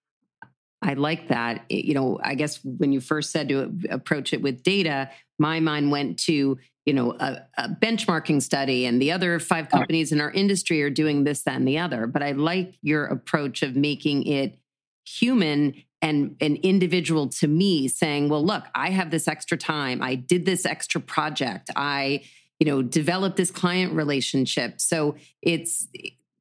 i 0.81 0.93
like 0.93 1.29
that 1.29 1.65
it, 1.69 1.85
you 1.85 1.93
know 1.93 2.19
i 2.23 2.35
guess 2.35 2.59
when 2.63 2.91
you 2.91 3.01
first 3.01 3.31
said 3.31 3.49
to 3.49 3.71
approach 3.89 4.33
it 4.33 4.41
with 4.41 4.61
data 4.61 5.09
my 5.39 5.59
mind 5.59 5.89
went 5.89 6.19
to 6.19 6.57
you 6.85 6.93
know 6.93 7.13
a, 7.19 7.41
a 7.57 7.69
benchmarking 7.69 8.41
study 8.41 8.85
and 8.85 9.01
the 9.01 9.11
other 9.11 9.39
five 9.39 9.69
companies 9.69 10.11
in 10.11 10.21
our 10.21 10.31
industry 10.31 10.83
are 10.83 10.91
doing 10.91 11.23
this 11.23 11.43
that 11.43 11.55
and 11.55 11.67
the 11.67 11.79
other 11.79 12.05
but 12.05 12.21
i 12.21 12.31
like 12.31 12.75
your 12.83 13.05
approach 13.05 13.63
of 13.63 13.75
making 13.75 14.25
it 14.27 14.59
human 15.05 15.73
and 16.03 16.35
an 16.41 16.57
individual 16.57 17.29
to 17.29 17.47
me 17.47 17.87
saying, 17.87 18.27
well, 18.27 18.45
look, 18.45 18.65
I 18.75 18.89
have 18.89 19.09
this 19.09 19.25
extra 19.25 19.57
time. 19.57 20.03
I 20.03 20.15
did 20.15 20.45
this 20.45 20.65
extra 20.65 20.99
project. 20.99 21.69
I, 21.77 22.25
you 22.59 22.67
know, 22.67 22.81
developed 22.81 23.37
this 23.37 23.49
client 23.49 23.93
relationship. 23.93 24.81
So 24.81 25.15
it's, 25.41 25.87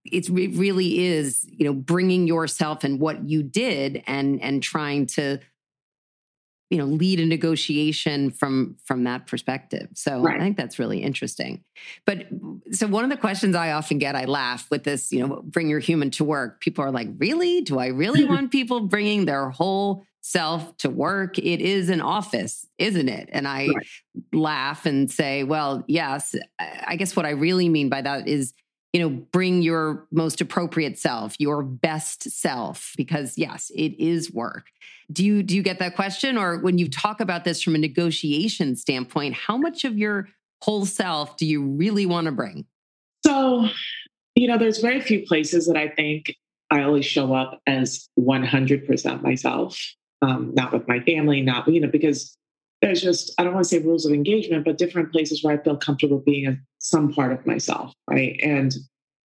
it's, 0.04 0.28
it 0.28 0.56
really 0.56 1.06
is, 1.06 1.46
you 1.48 1.64
know, 1.64 1.72
bringing 1.72 2.26
yourself 2.26 2.82
and 2.82 2.98
what 2.98 3.24
you 3.28 3.44
did 3.44 4.02
and, 4.08 4.42
and 4.42 4.60
trying 4.60 5.06
to 5.06 5.38
you 6.72 6.78
know 6.78 6.86
lead 6.86 7.20
a 7.20 7.26
negotiation 7.26 8.30
from 8.30 8.76
from 8.82 9.04
that 9.04 9.26
perspective 9.26 9.88
so 9.94 10.22
right. 10.22 10.40
i 10.40 10.42
think 10.42 10.56
that's 10.56 10.78
really 10.78 11.02
interesting 11.02 11.62
but 12.06 12.26
so 12.70 12.86
one 12.86 13.04
of 13.04 13.10
the 13.10 13.16
questions 13.16 13.54
i 13.54 13.72
often 13.72 13.98
get 13.98 14.16
i 14.16 14.24
laugh 14.24 14.68
with 14.70 14.84
this 14.84 15.12
you 15.12 15.26
know 15.26 15.42
bring 15.44 15.68
your 15.68 15.80
human 15.80 16.10
to 16.10 16.24
work 16.24 16.60
people 16.60 16.82
are 16.82 16.90
like 16.90 17.08
really 17.18 17.60
do 17.60 17.78
i 17.78 17.86
really 17.86 18.24
want 18.32 18.50
people 18.50 18.80
bringing 18.80 19.26
their 19.26 19.50
whole 19.50 20.04
self 20.22 20.76
to 20.78 20.88
work. 20.88 21.36
It 21.38 21.60
is 21.60 21.88
an 21.88 22.00
office, 22.00 22.66
isn't 22.78 23.08
it? 23.08 23.28
And 23.32 23.46
I 23.46 23.68
right. 23.68 23.86
laugh 24.32 24.86
and 24.86 25.10
say, 25.10 25.44
well, 25.44 25.84
yes. 25.88 26.34
I 26.58 26.96
guess 26.96 27.14
what 27.14 27.26
I 27.26 27.30
really 27.30 27.68
mean 27.68 27.88
by 27.88 28.02
that 28.02 28.28
is, 28.28 28.54
you 28.92 29.00
know, 29.00 29.08
bring 29.08 29.62
your 29.62 30.06
most 30.12 30.40
appropriate 30.40 30.98
self, 30.98 31.34
your 31.38 31.62
best 31.62 32.30
self, 32.30 32.92
because 32.96 33.36
yes, 33.36 33.70
it 33.74 33.98
is 33.98 34.32
work. 34.32 34.66
Do 35.10 35.24
you 35.24 35.42
do 35.42 35.54
you 35.56 35.62
get 35.62 35.78
that 35.78 35.96
question? 35.96 36.36
Or 36.36 36.58
when 36.58 36.78
you 36.78 36.88
talk 36.88 37.20
about 37.20 37.44
this 37.44 37.62
from 37.62 37.74
a 37.74 37.78
negotiation 37.78 38.76
standpoint, 38.76 39.34
how 39.34 39.56
much 39.56 39.84
of 39.84 39.98
your 39.98 40.28
whole 40.62 40.86
self 40.86 41.36
do 41.36 41.46
you 41.46 41.62
really 41.62 42.06
want 42.06 42.26
to 42.26 42.32
bring? 42.32 42.66
So, 43.24 43.68
you 44.34 44.48
know, 44.48 44.58
there's 44.58 44.78
very 44.78 45.00
few 45.00 45.26
places 45.26 45.66
that 45.66 45.76
I 45.76 45.88
think 45.88 46.36
I 46.70 46.82
always 46.82 47.04
show 47.04 47.34
up 47.34 47.60
as 47.66 48.08
100% 48.18 49.22
myself 49.22 49.78
um, 50.22 50.52
not 50.54 50.72
with 50.72 50.88
my 50.88 51.00
family, 51.00 51.42
not, 51.42 51.68
you 51.68 51.80
know, 51.80 51.88
because 51.88 52.36
there's 52.80 53.02
just, 53.02 53.34
I 53.38 53.44
don't 53.44 53.54
want 53.54 53.64
to 53.64 53.68
say 53.68 53.78
rules 53.80 54.06
of 54.06 54.12
engagement, 54.12 54.64
but 54.64 54.78
different 54.78 55.12
places 55.12 55.42
where 55.42 55.58
I 55.58 55.62
feel 55.62 55.76
comfortable 55.76 56.22
being 56.24 56.46
a, 56.46 56.56
some 56.78 57.12
part 57.12 57.32
of 57.32 57.44
myself. 57.44 57.92
Right. 58.08 58.40
And 58.42 58.74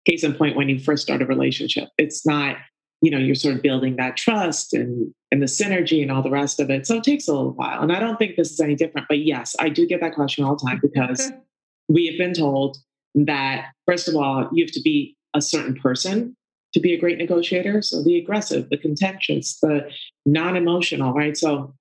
case 0.05 0.23
in 0.23 0.33
point, 0.33 0.55
when 0.55 0.69
you 0.69 0.79
first 0.79 1.03
start 1.03 1.21
a 1.21 1.25
relationship, 1.25 1.89
it's 1.97 2.25
not, 2.25 2.55
you 3.01 3.11
know, 3.11 3.17
you're 3.17 3.35
sort 3.35 3.55
of 3.55 3.61
building 3.61 3.95
that 3.97 4.17
trust 4.17 4.73
and, 4.73 5.13
and 5.31 5.41
the 5.41 5.45
synergy 5.45 6.01
and 6.01 6.11
all 6.11 6.23
the 6.23 6.31
rest 6.31 6.59
of 6.59 6.69
it. 6.69 6.87
So 6.87 6.97
it 6.97 7.03
takes 7.03 7.27
a 7.27 7.33
little 7.33 7.51
while. 7.51 7.81
And 7.81 7.91
I 7.91 7.99
don't 7.99 8.17
think 8.17 8.35
this 8.35 8.51
is 8.51 8.59
any 8.59 8.75
different, 8.75 9.07
but 9.07 9.19
yes, 9.19 9.55
I 9.59 9.69
do 9.69 9.85
get 9.85 10.01
that 10.01 10.15
question 10.15 10.43
all 10.43 10.55
the 10.55 10.65
time 10.65 10.79
because 10.81 11.31
we 11.87 12.07
have 12.07 12.17
been 12.17 12.33
told 12.33 12.77
that, 13.15 13.67
first 13.85 14.07
of 14.07 14.15
all, 14.15 14.49
you 14.51 14.65
have 14.65 14.73
to 14.73 14.81
be 14.81 15.15
a 15.35 15.41
certain 15.41 15.75
person 15.75 16.35
to 16.73 16.79
be 16.79 16.93
a 16.93 16.99
great 16.99 17.17
negotiator. 17.17 17.81
So 17.81 18.03
the 18.03 18.17
aggressive, 18.17 18.69
the 18.69 18.77
contentious, 18.77 19.59
the 19.59 19.89
non 20.25 20.55
emotional, 20.55 21.13
right? 21.13 21.37
So 21.37 21.73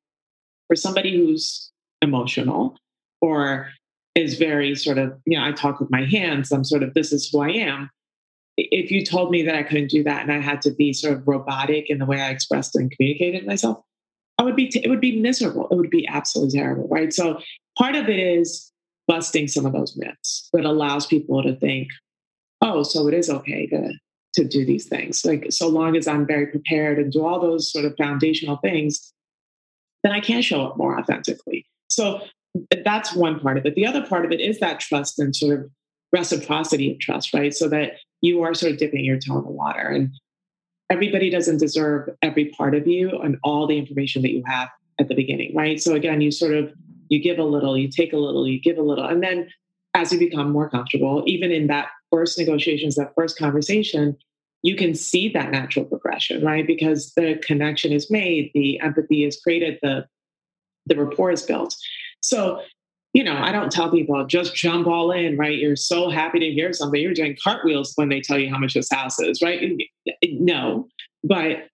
for 0.68 0.76
somebody 0.76 1.16
who's 1.16 1.70
emotional 2.02 2.76
or 3.20 3.70
is 4.14 4.38
very 4.38 4.75
sort 4.75 4.99
of, 4.99 5.18
you 5.26 5.38
know, 5.38 5.44
I 5.44 5.52
talk 5.52 5.80
with 5.80 5.90
my 5.90 6.04
hands, 6.04 6.52
I'm 6.52 6.64
sort 6.64 6.82
of, 6.82 6.94
this 6.94 7.12
is 7.12 7.28
who 7.28 7.40
I 7.40 7.50
am. 7.50 7.90
If 8.57 8.91
you 8.91 9.05
told 9.05 9.31
me 9.31 9.43
that 9.43 9.55
I 9.55 9.63
couldn't 9.63 9.91
do 9.91 10.03
that 10.05 10.23
and 10.23 10.33
I 10.33 10.41
had 10.41 10.63
to 10.63 10.71
be 10.71 10.93
sort 10.93 11.15
of 11.15 11.29
robotic 11.29 11.91
in 11.91 11.99
the 11.99 12.07
way 12.07 12.21
I 12.21 12.31
expressed 12.31 12.75
and 12.75 12.91
communicated 12.91 13.47
myself, 13.47 13.79
I 14.39 14.43
would 14.43 14.57
be, 14.57 14.69
t- 14.69 14.83
it 14.83 14.89
would 14.89 15.01
be 15.01 15.21
miserable. 15.21 15.69
It 15.71 15.75
would 15.77 15.91
be 15.91 16.07
absolutely 16.09 16.59
terrible, 16.59 16.89
right? 16.89 17.13
So 17.13 17.41
part 17.79 17.95
of 17.95 18.09
it 18.09 18.19
is 18.19 18.73
busting 19.07 19.49
some 19.49 19.67
of 19.67 19.73
those 19.73 19.97
myths 19.97 20.49
that 20.53 20.65
allows 20.65 21.07
people 21.07 21.43
to 21.43 21.55
think, 21.57 21.89
oh, 22.63 22.83
so 22.83 23.07
it 23.09 23.15
is 23.15 23.31
okay 23.31 23.67
to 23.67 23.93
to 24.37 24.45
do 24.45 24.67
these 24.67 24.87
things. 24.87 25.25
Like, 25.25 25.47
so 25.51 25.67
long 25.67 25.97
as 25.97 26.07
I'm 26.07 26.27
very 26.27 26.47
prepared 26.47 26.99
and 26.99 27.11
do 27.11 27.25
all 27.25 27.41
those 27.41 27.73
sort 27.73 27.87
of 27.87 27.97
foundational 27.97 28.59
things, 28.59 29.13
then 30.03 30.13
I 30.13 30.21
can 30.21 30.43
show 30.43 30.63
up 30.63 30.77
more 30.77 30.99
authentically. 30.99 31.67
So 31.89 32.21
that's 32.85 33.15
one 33.15 33.41
part 33.41 33.57
of 33.57 33.65
it. 33.65 33.75
The 33.75 33.87
other 33.87 34.07
part 34.07 34.25
of 34.25 34.33
it 34.33 34.41
is 34.41 34.61
that 34.61 34.79
trust 34.79 35.19
and 35.19 35.35
sort 35.35 35.59
of 35.59 35.71
reciprocity 36.13 36.93
of 36.93 36.99
trust, 36.99 37.33
right? 37.33 37.55
So 37.55 37.69
that 37.71 37.93
you 38.20 38.42
are 38.42 38.54
sort 38.54 38.73
of 38.73 38.78
dipping 38.78 39.04
your 39.04 39.18
toe 39.18 39.38
in 39.38 39.44
the 39.44 39.50
water. 39.50 39.88
And 39.88 40.11
everybody 40.90 41.30
doesn't 41.30 41.58
deserve 41.58 42.11
every 42.23 42.46
part 42.46 42.75
of 42.75 42.87
you 42.87 43.11
and 43.20 43.37
all 43.42 43.66
the 43.66 43.78
information 43.78 44.23
that 44.23 44.32
you 44.32 44.42
have 44.46 44.68
at 44.99 45.08
the 45.08 45.14
beginning, 45.14 45.54
right? 45.54 45.80
So 45.80 45.94
again, 45.94 46.20
you 46.20 46.30
sort 46.30 46.54
of 46.54 46.73
you 47.08 47.23
give 47.23 47.38
a 47.38 47.44
little, 47.44 47.78
you 47.78 47.88
take 47.88 48.12
a 48.12 48.16
little, 48.16 48.49
you 48.49 48.61
give 48.61 48.78
a 48.78 48.82
little, 48.82 49.04
and 49.04 49.23
then 49.23 49.49
as 49.94 50.12
you 50.12 50.18
become 50.18 50.50
more 50.50 50.68
comfortable, 50.68 51.23
even 51.26 51.50
in 51.50 51.68
that 51.68 51.88
first 52.11 52.38
negotiations, 52.38 52.96
that 52.96 53.12
first 53.14 53.38
conversation, 53.38 54.16
you 54.62 54.76
can 54.76 54.94
see 54.94 55.28
that 55.28 55.50
natural 55.50 55.85
progression, 55.85 56.44
right? 56.44 56.66
Because 56.66 57.12
the 57.14 57.40
connection 57.46 57.92
is 57.92 58.11
made, 58.11 58.50
the 58.52 58.80
empathy 58.80 59.25
is 59.25 59.40
created, 59.40 59.78
the 59.82 60.06
the 60.87 60.96
rapport 60.96 61.32
is 61.32 61.42
built. 61.42 61.75
So, 62.20 62.61
you 63.16 63.25
know, 63.25 63.38
I 63.38 63.50
don't 63.50 63.73
tell 63.73 63.90
people 63.90 64.23
just 64.26 64.54
jump 64.54 64.87
all 64.87 65.11
in, 65.11 65.38
right? 65.38 65.56
You're 65.56 65.75
so 65.75 66.11
happy 66.11 66.38
to 66.38 66.50
hear 66.50 66.75
something. 66.75 67.00
You're 67.00 67.14
doing 67.14 67.35
cartwheels 67.42 67.94
when 67.96 68.11
they 68.11 68.20
tell 68.20 68.38
you 68.38 68.50
how 68.50 68.58
much 68.58 68.75
this 68.75 68.90
house 68.90 69.18
is, 69.18 69.40
right? 69.40 69.73
No, 70.23 70.87
but 71.25 71.68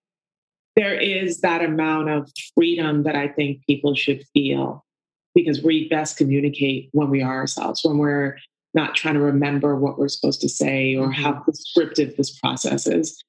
there 0.76 0.94
is 0.94 1.40
that 1.40 1.64
amount 1.64 2.10
of 2.10 2.30
freedom 2.54 3.02
that 3.02 3.16
I 3.16 3.26
think 3.26 3.66
people 3.66 3.96
should 3.96 4.22
feel 4.32 4.84
because 5.34 5.60
we 5.60 5.88
best 5.88 6.16
communicate 6.16 6.90
when 6.92 7.10
we 7.10 7.22
are 7.22 7.38
ourselves, 7.38 7.80
when 7.82 7.98
we're 7.98 8.38
not 8.72 8.94
trying 8.94 9.14
to 9.14 9.20
remember 9.20 9.74
what 9.74 9.98
we're 9.98 10.06
supposed 10.06 10.42
to 10.42 10.48
say 10.48 10.94
or 10.94 11.10
how 11.10 11.32
mm-hmm. 11.32 11.42
prescriptive 11.42 12.16
this 12.16 12.38
process 12.38 12.86
is. 12.86 13.20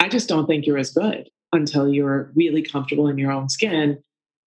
I 0.00 0.08
just 0.08 0.28
don't 0.28 0.48
think 0.48 0.66
you're 0.66 0.78
as 0.78 0.90
good 0.90 1.30
until 1.52 1.88
you're 1.88 2.32
really 2.34 2.62
comfortable 2.62 3.06
in 3.06 3.18
your 3.18 3.30
own 3.30 3.48
skin 3.48 4.02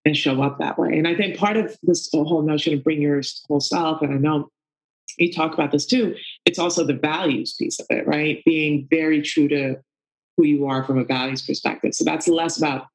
and 0.06 0.16
show 0.16 0.42
up 0.42 0.60
that 0.60 0.78
way. 0.78 0.98
And 0.98 1.08
I 1.08 1.16
think 1.16 1.38
part 1.38 1.58
of 1.58 1.76
this 1.84 2.10
whole 2.14 2.44
notion 2.44 2.74
of 2.76 2.84
bring 2.84 3.02
your 3.02 3.22
whole 3.48 3.60
self, 3.60 4.02
and 4.02 4.14
I 4.14 4.18
know 4.18 4.50
you 5.18 5.34
talk 5.34 5.54
about 5.54 5.72
this 5.72 5.86
too, 5.86 6.16
it's 6.46 6.60
also 6.60 6.86
the 6.86 6.94
values 6.94 7.54
piece 7.54 7.80
of 7.80 7.88
it, 7.90 8.08
right? 8.08 8.44
Being 8.46 8.88
very 8.90 9.22
true 9.22 9.48
to 9.48 9.78
who 10.38 10.46
you 10.46 10.68
are 10.68 10.84
from 10.84 10.98
a 10.98 11.04
values 11.04 11.42
perspective. 11.42 11.96
So 11.96 12.04
that's 12.04 12.28
less 12.28 12.58
about 12.58 12.88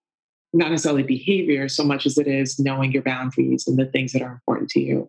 not 0.52 0.70
necessarily 0.70 1.02
behavior 1.02 1.68
so 1.68 1.84
much 1.84 2.06
as 2.06 2.18
it 2.18 2.26
is 2.26 2.58
knowing 2.58 2.92
your 2.92 3.02
boundaries 3.02 3.66
and 3.66 3.78
the 3.78 3.86
things 3.86 4.12
that 4.12 4.22
are 4.22 4.32
important 4.32 4.68
to 4.70 4.80
you. 4.80 5.08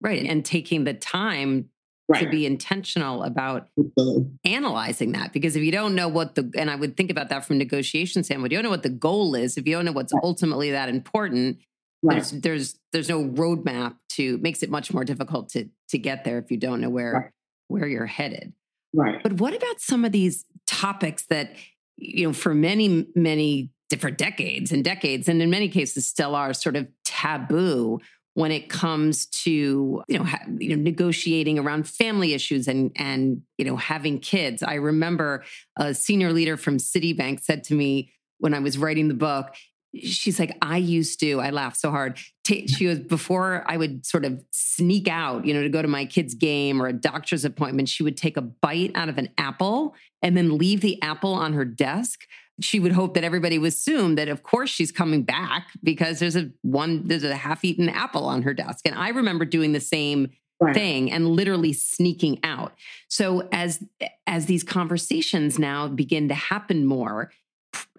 Right. 0.00 0.24
And 0.24 0.44
taking 0.44 0.84
the 0.84 0.94
time 0.94 1.70
right. 2.10 2.24
to 2.24 2.28
be 2.28 2.44
intentional 2.44 3.22
about 3.22 3.68
Absolutely. 3.78 4.26
analyzing 4.44 5.12
that. 5.12 5.32
Because 5.32 5.56
if 5.56 5.62
you 5.62 5.72
don't 5.72 5.94
know 5.94 6.08
what 6.08 6.34
the, 6.34 6.50
and 6.56 6.70
I 6.70 6.76
would 6.76 6.96
think 6.96 7.10
about 7.10 7.28
that 7.30 7.44
from 7.44 7.58
negotiation 7.58 8.22
standpoint, 8.24 8.52
you 8.52 8.58
don't 8.58 8.64
know 8.64 8.70
what 8.70 8.82
the 8.82 8.88
goal 8.90 9.34
is. 9.34 9.56
If 9.56 9.66
you 9.66 9.74
don't 9.74 9.84
know 9.84 9.92
what's 9.92 10.12
right. 10.12 10.22
ultimately 10.22 10.72
that 10.72 10.88
important, 10.88 11.58
right. 12.02 12.16
there's, 12.16 12.30
there's, 12.30 12.78
there's 12.92 13.08
no 13.08 13.24
roadmap 13.24 13.96
to, 14.10 14.38
makes 14.38 14.62
it 14.62 14.70
much 14.70 14.92
more 14.92 15.04
difficult 15.04 15.48
to, 15.50 15.68
to 15.88 15.98
get 15.98 16.24
there 16.24 16.38
if 16.38 16.50
you 16.50 16.56
don't 16.56 16.80
know 16.80 16.90
where, 16.90 17.32
where 17.68 17.86
you're 17.86 18.06
headed. 18.06 18.52
Right. 18.92 19.22
But 19.22 19.34
what 19.34 19.54
about 19.54 19.80
some 19.80 20.04
of 20.04 20.12
these 20.12 20.44
topics 20.66 21.26
that, 21.26 21.54
you 21.96 22.26
know, 22.26 22.32
for 22.32 22.54
many, 22.54 23.06
many 23.14 23.70
different 23.88 24.18
decades 24.18 24.72
and 24.72 24.82
decades, 24.82 25.28
and 25.28 25.42
in 25.42 25.50
many 25.50 25.68
cases 25.68 26.06
still 26.06 26.34
are 26.34 26.52
sort 26.54 26.76
of 26.76 26.88
taboo 27.04 28.00
when 28.40 28.52
it 28.52 28.70
comes 28.70 29.26
to 29.26 30.02
you 30.08 30.18
know, 30.18 30.24
ha- 30.24 30.46
you 30.58 30.70
know 30.74 30.82
negotiating 30.82 31.58
around 31.58 31.86
family 31.86 32.32
issues 32.32 32.66
and 32.68 32.90
and 32.96 33.42
you 33.58 33.64
know 33.66 33.76
having 33.76 34.18
kids. 34.18 34.62
I 34.62 34.74
remember 34.74 35.44
a 35.78 35.92
senior 35.92 36.32
leader 36.32 36.56
from 36.56 36.78
Citibank 36.78 37.40
said 37.40 37.64
to 37.64 37.74
me 37.74 38.12
when 38.38 38.54
I 38.54 38.58
was 38.58 38.78
writing 38.78 39.08
the 39.08 39.14
book, 39.14 39.54
she's 39.94 40.38
like, 40.38 40.56
I 40.62 40.78
used 40.78 41.20
to, 41.20 41.40
I 41.40 41.50
laughed 41.50 41.78
so 41.78 41.90
hard. 41.90 42.18
she 42.46 42.86
was 42.86 43.00
before 43.00 43.64
I 43.66 43.76
would 43.76 44.06
sort 44.06 44.24
of 44.24 44.42
sneak 44.50 45.06
out, 45.08 45.44
you 45.44 45.52
know, 45.52 45.62
to 45.62 45.68
go 45.68 45.82
to 45.82 45.88
my 45.88 46.06
kid's 46.06 46.34
game 46.34 46.80
or 46.80 46.86
a 46.86 46.92
doctor's 46.92 47.44
appointment, 47.44 47.88
she 47.90 48.02
would 48.02 48.16
take 48.16 48.38
a 48.38 48.42
bite 48.42 48.92
out 48.94 49.10
of 49.10 49.18
an 49.18 49.28
apple 49.36 49.94
and 50.22 50.36
then 50.36 50.56
leave 50.56 50.80
the 50.80 51.00
apple 51.02 51.34
on 51.34 51.52
her 51.52 51.64
desk 51.64 52.22
she 52.60 52.80
would 52.80 52.92
hope 52.92 53.14
that 53.14 53.24
everybody 53.24 53.58
would 53.58 53.68
assume 53.68 54.14
that 54.16 54.28
of 54.28 54.42
course 54.42 54.70
she's 54.70 54.92
coming 54.92 55.22
back 55.22 55.68
because 55.82 56.18
there's 56.18 56.36
a 56.36 56.50
one 56.62 57.06
there's 57.06 57.24
a 57.24 57.34
half-eaten 57.34 57.88
apple 57.88 58.24
on 58.24 58.42
her 58.42 58.54
desk 58.54 58.86
and 58.86 58.94
i 58.94 59.08
remember 59.08 59.44
doing 59.44 59.72
the 59.72 59.80
same 59.80 60.28
right. 60.60 60.74
thing 60.74 61.10
and 61.10 61.28
literally 61.28 61.72
sneaking 61.72 62.38
out 62.42 62.72
so 63.08 63.48
as 63.52 63.84
as 64.26 64.46
these 64.46 64.62
conversations 64.62 65.58
now 65.58 65.88
begin 65.88 66.28
to 66.28 66.34
happen 66.34 66.86
more 66.86 67.30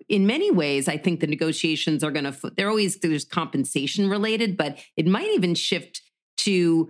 in 0.10 0.26
many 0.26 0.52
ways 0.52 0.88
i 0.88 0.98
think 0.98 1.20
the 1.20 1.28
negotiations 1.28 2.04
are 2.04 2.12
going 2.12 2.32
to 2.32 2.52
they're 2.56 2.70
always 2.70 2.98
there's 3.00 3.26
compensation 3.26 4.10
related 4.10 4.58
but 4.58 4.78
it 4.98 5.08
might 5.08 5.30
even 5.32 5.56
shift 5.56 6.02
to 6.38 6.90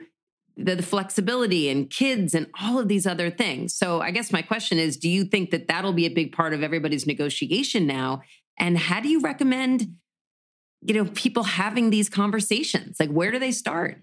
the, 0.57 0.75
the, 0.75 0.83
flexibility 0.83 1.69
and 1.69 1.89
kids 1.89 2.35
and 2.35 2.47
all 2.61 2.77
of 2.79 2.87
these 2.87 3.07
other 3.07 3.29
things. 3.29 3.73
So 3.73 4.01
I 4.01 4.11
guess 4.11 4.31
my 4.31 4.41
question 4.41 4.77
is 4.77 4.97
do 4.97 5.09
you 5.09 5.23
think 5.23 5.51
that 5.51 5.67
that'll 5.67 5.93
be 5.93 6.05
a 6.05 6.13
big 6.13 6.33
part 6.33 6.53
of 6.53 6.63
everybody's 6.63 7.07
negotiation 7.07 7.87
now 7.87 8.21
and 8.59 8.77
how 8.77 8.99
do 8.99 9.09
you 9.09 9.21
recommend 9.21 9.95
you 10.81 10.95
know 10.95 11.05
people 11.13 11.43
having 11.43 11.89
these 11.89 12.09
conversations? 12.09 12.97
Like 12.99 13.09
where 13.09 13.31
do 13.31 13.39
they 13.39 13.51
start? 13.51 14.01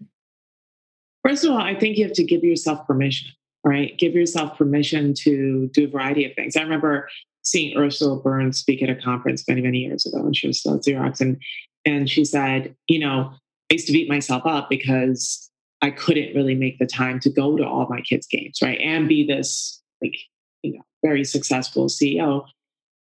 First 1.25 1.45
of 1.45 1.51
all, 1.51 1.59
I 1.59 1.75
think 1.75 1.97
you 1.97 2.05
have 2.05 2.15
to 2.15 2.25
give 2.25 2.45
yourself 2.45 2.87
permission, 2.87 3.33
right? 3.65 3.97
Give 3.99 4.15
yourself 4.15 4.57
permission 4.57 5.15
to 5.19 5.69
do 5.73 5.85
a 5.85 5.89
variety 5.89 6.25
of 6.25 6.35
things. 6.35 6.57
I 6.57 6.63
remember 6.63 7.09
seeing 7.43 7.77
Ursula 7.77 8.21
Burns 8.21 8.59
speak 8.59 8.83
at 8.83 8.91
a 8.91 8.95
conference 8.95 9.47
many, 9.49 9.61
many 9.61 9.79
years 9.79 10.07
ago, 10.07 10.25
and 10.25 10.37
she 10.37 10.47
was 10.47 10.61
still 10.61 10.75
at 10.75 10.83
Xerox. 10.83 11.21
And, 11.21 11.41
and 11.85 12.09
she 12.09 12.25
said, 12.25 12.75
you 12.87 12.99
know, 13.01 13.33
I 13.71 13.75
used 13.75 13.87
to 13.87 13.93
beat 13.93 14.09
myself 14.09 14.45
up 14.47 14.71
because 14.71 15.48
I 15.81 15.91
couldn't 15.91 16.35
really 16.35 16.55
make 16.55 16.79
the 16.79 16.87
time 16.87 17.21
to 17.21 17.31
go 17.31 17.57
to 17.57 17.65
all 17.65 17.87
my 17.89 18.01
kids' 18.01 18.27
games, 18.27 18.59
right? 18.63 18.81
And 18.81 19.09
be 19.09 19.27
this 19.27 19.83
like, 20.03 20.17
you 20.63 20.73
know, 20.75 20.83
very 21.05 21.25
successful 21.25 21.87
CEO. 21.87 22.45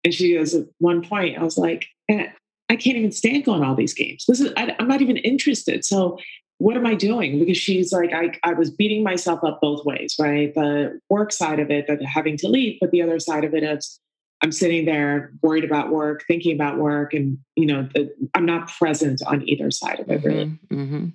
And 0.03 0.13
she 0.13 0.35
goes, 0.35 0.53
at 0.53 0.65
one 0.79 1.01
point, 1.01 1.37
I 1.37 1.43
was 1.43 1.57
like, 1.57 1.85
I 2.09 2.75
can't 2.75 2.97
even 2.97 3.11
stand 3.11 3.45
going 3.45 3.63
all 3.63 3.75
these 3.75 3.93
games. 3.93 4.25
This 4.27 4.41
is, 4.41 4.51
I, 4.57 4.75
I'm 4.79 4.87
not 4.87 5.01
even 5.01 5.17
interested. 5.17 5.85
So 5.85 6.17
what 6.59 6.75
am 6.75 6.85
I 6.85 6.95
doing? 6.95 7.39
Because 7.39 7.57
she's 7.57 7.93
like, 7.93 8.11
I, 8.13 8.31
I 8.43 8.53
was 8.53 8.71
beating 8.71 9.03
myself 9.03 9.43
up 9.43 9.59
both 9.61 9.85
ways, 9.85 10.15
right? 10.19 10.53
The 10.53 10.99
work 11.09 11.31
side 11.31 11.59
of 11.59 11.69
it, 11.69 11.87
that 11.87 12.03
having 12.03 12.37
to 12.37 12.47
leave, 12.47 12.77
but 12.81 12.91
the 12.91 13.01
other 13.01 13.19
side 13.19 13.43
of 13.43 13.53
it 13.53 13.63
is 13.63 13.99
I'm 14.43 14.51
sitting 14.51 14.85
there 14.85 15.31
worried 15.41 15.63
about 15.63 15.89
work, 15.89 16.23
thinking 16.27 16.55
about 16.55 16.77
work, 16.77 17.13
and 17.13 17.39
you 17.55 17.65
know, 17.65 17.87
the, 17.93 18.13
I'm 18.35 18.45
not 18.45 18.69
present 18.69 19.21
on 19.25 19.47
either 19.47 19.71
side 19.71 19.99
of 19.99 20.09
it. 20.09 20.23
Really. 20.23 20.45
Mm-hmm, 20.45 20.79
mm-hmm. 20.79 21.05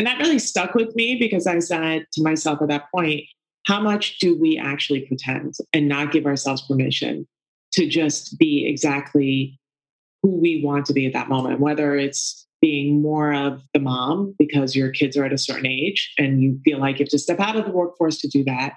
And 0.00 0.06
that 0.06 0.18
really 0.18 0.38
stuck 0.38 0.74
with 0.74 0.96
me 0.96 1.16
because 1.16 1.46
I 1.46 1.58
said 1.58 2.06
to 2.12 2.22
myself 2.22 2.62
at 2.62 2.68
that 2.68 2.90
point, 2.90 3.24
how 3.66 3.82
much 3.82 4.18
do 4.18 4.34
we 4.34 4.56
actually 4.56 5.02
pretend 5.02 5.56
and 5.74 5.88
not 5.88 6.10
give 6.10 6.24
ourselves 6.24 6.62
permission 6.62 7.28
to 7.72 7.86
just 7.86 8.38
be 8.38 8.66
exactly 8.66 9.60
who 10.22 10.40
we 10.40 10.62
want 10.64 10.86
to 10.86 10.94
be 10.94 11.04
at 11.04 11.12
that 11.12 11.28
moment, 11.28 11.60
whether 11.60 11.96
it's 11.96 12.46
being 12.62 13.02
more 13.02 13.34
of 13.34 13.60
the 13.74 13.78
mom 13.78 14.34
because 14.38 14.74
your 14.74 14.88
kids 14.88 15.18
are 15.18 15.24
at 15.26 15.34
a 15.34 15.38
certain 15.38 15.66
age 15.66 16.14
and 16.16 16.42
you 16.42 16.58
feel 16.64 16.80
like 16.80 16.98
you 16.98 17.04
have 17.04 17.10
to 17.10 17.18
step 17.18 17.38
out 17.38 17.56
of 17.56 17.66
the 17.66 17.70
workforce 17.70 18.22
to 18.22 18.28
do 18.28 18.42
that, 18.44 18.76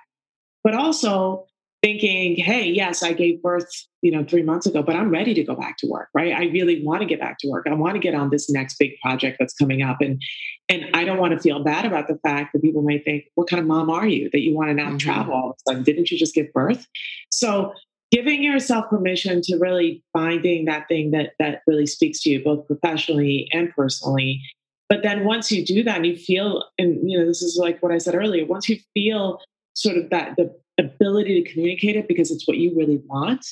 but 0.61 0.75
also 0.75 1.45
thinking, 1.83 2.37
hey, 2.37 2.65
yes, 2.65 3.03
I 3.03 3.11
gave 3.11 3.41
birth, 3.41 3.69
you 4.01 4.09
know, 4.09 4.23
three 4.23 4.41
months 4.41 4.65
ago, 4.65 4.81
but 4.81 4.95
I'm 4.95 5.09
ready 5.09 5.33
to 5.33 5.43
go 5.43 5.53
back 5.53 5.75
to 5.79 5.87
work, 5.87 6.07
right? 6.13 6.33
I 6.33 6.45
really 6.45 6.81
want 6.81 7.01
to 7.01 7.05
get 7.05 7.19
back 7.19 7.39
to 7.39 7.49
work. 7.49 7.67
I 7.67 7.73
want 7.73 7.95
to 7.95 7.99
get 7.99 8.15
on 8.15 8.29
this 8.29 8.49
next 8.49 8.79
big 8.79 8.91
project 9.01 9.35
that's 9.37 9.53
coming 9.53 9.81
up. 9.81 9.97
And 9.99 10.21
and 10.69 10.85
I 10.93 11.03
don't 11.03 11.19
want 11.19 11.33
to 11.33 11.39
feel 11.39 11.61
bad 11.61 11.85
about 11.85 12.07
the 12.07 12.17
fact 12.23 12.53
that 12.53 12.61
people 12.61 12.83
may 12.83 12.99
think, 12.99 13.25
what 13.35 13.49
kind 13.49 13.59
of 13.59 13.67
mom 13.67 13.89
are 13.89 14.07
you 14.07 14.29
that 14.31 14.39
you 14.39 14.55
want 14.55 14.69
to 14.69 14.73
now 14.73 14.87
mm-hmm. 14.87 14.97
travel 14.97 15.33
all 15.33 15.49
of 15.49 15.55
a 15.57 15.71
sudden? 15.71 15.83
Didn't 15.83 16.09
you 16.09 16.17
just 16.17 16.33
give 16.33 16.51
birth? 16.53 16.87
So 17.29 17.73
giving 18.11 18.43
yourself 18.43 18.89
permission 18.89 19.41
to 19.41 19.57
really 19.57 20.01
finding 20.13 20.65
that 20.65 20.87
thing 20.87 21.11
that 21.11 21.31
that 21.39 21.63
really 21.67 21.85
speaks 21.85 22.21
to 22.21 22.29
you 22.29 22.41
both 22.43 22.65
professionally 22.65 23.49
and 23.51 23.73
personally 23.75 24.39
but 24.87 25.01
then 25.01 25.25
once 25.25 25.51
you 25.51 25.65
do 25.65 25.81
that 25.81 25.95
and 25.95 26.05
you 26.05 26.15
feel 26.15 26.63
and 26.77 27.09
you 27.09 27.17
know 27.17 27.25
this 27.25 27.41
is 27.41 27.57
like 27.59 27.81
what 27.81 27.91
i 27.91 27.97
said 27.97 28.13
earlier 28.13 28.45
once 28.45 28.69
you 28.69 28.77
feel 28.93 29.41
sort 29.73 29.97
of 29.97 30.11
that 30.11 30.35
the 30.37 30.53
ability 30.79 31.41
to 31.41 31.51
communicate 31.51 31.95
it 31.95 32.07
because 32.07 32.31
it's 32.31 32.47
what 32.47 32.57
you 32.57 32.75
really 32.75 33.01
want 33.05 33.45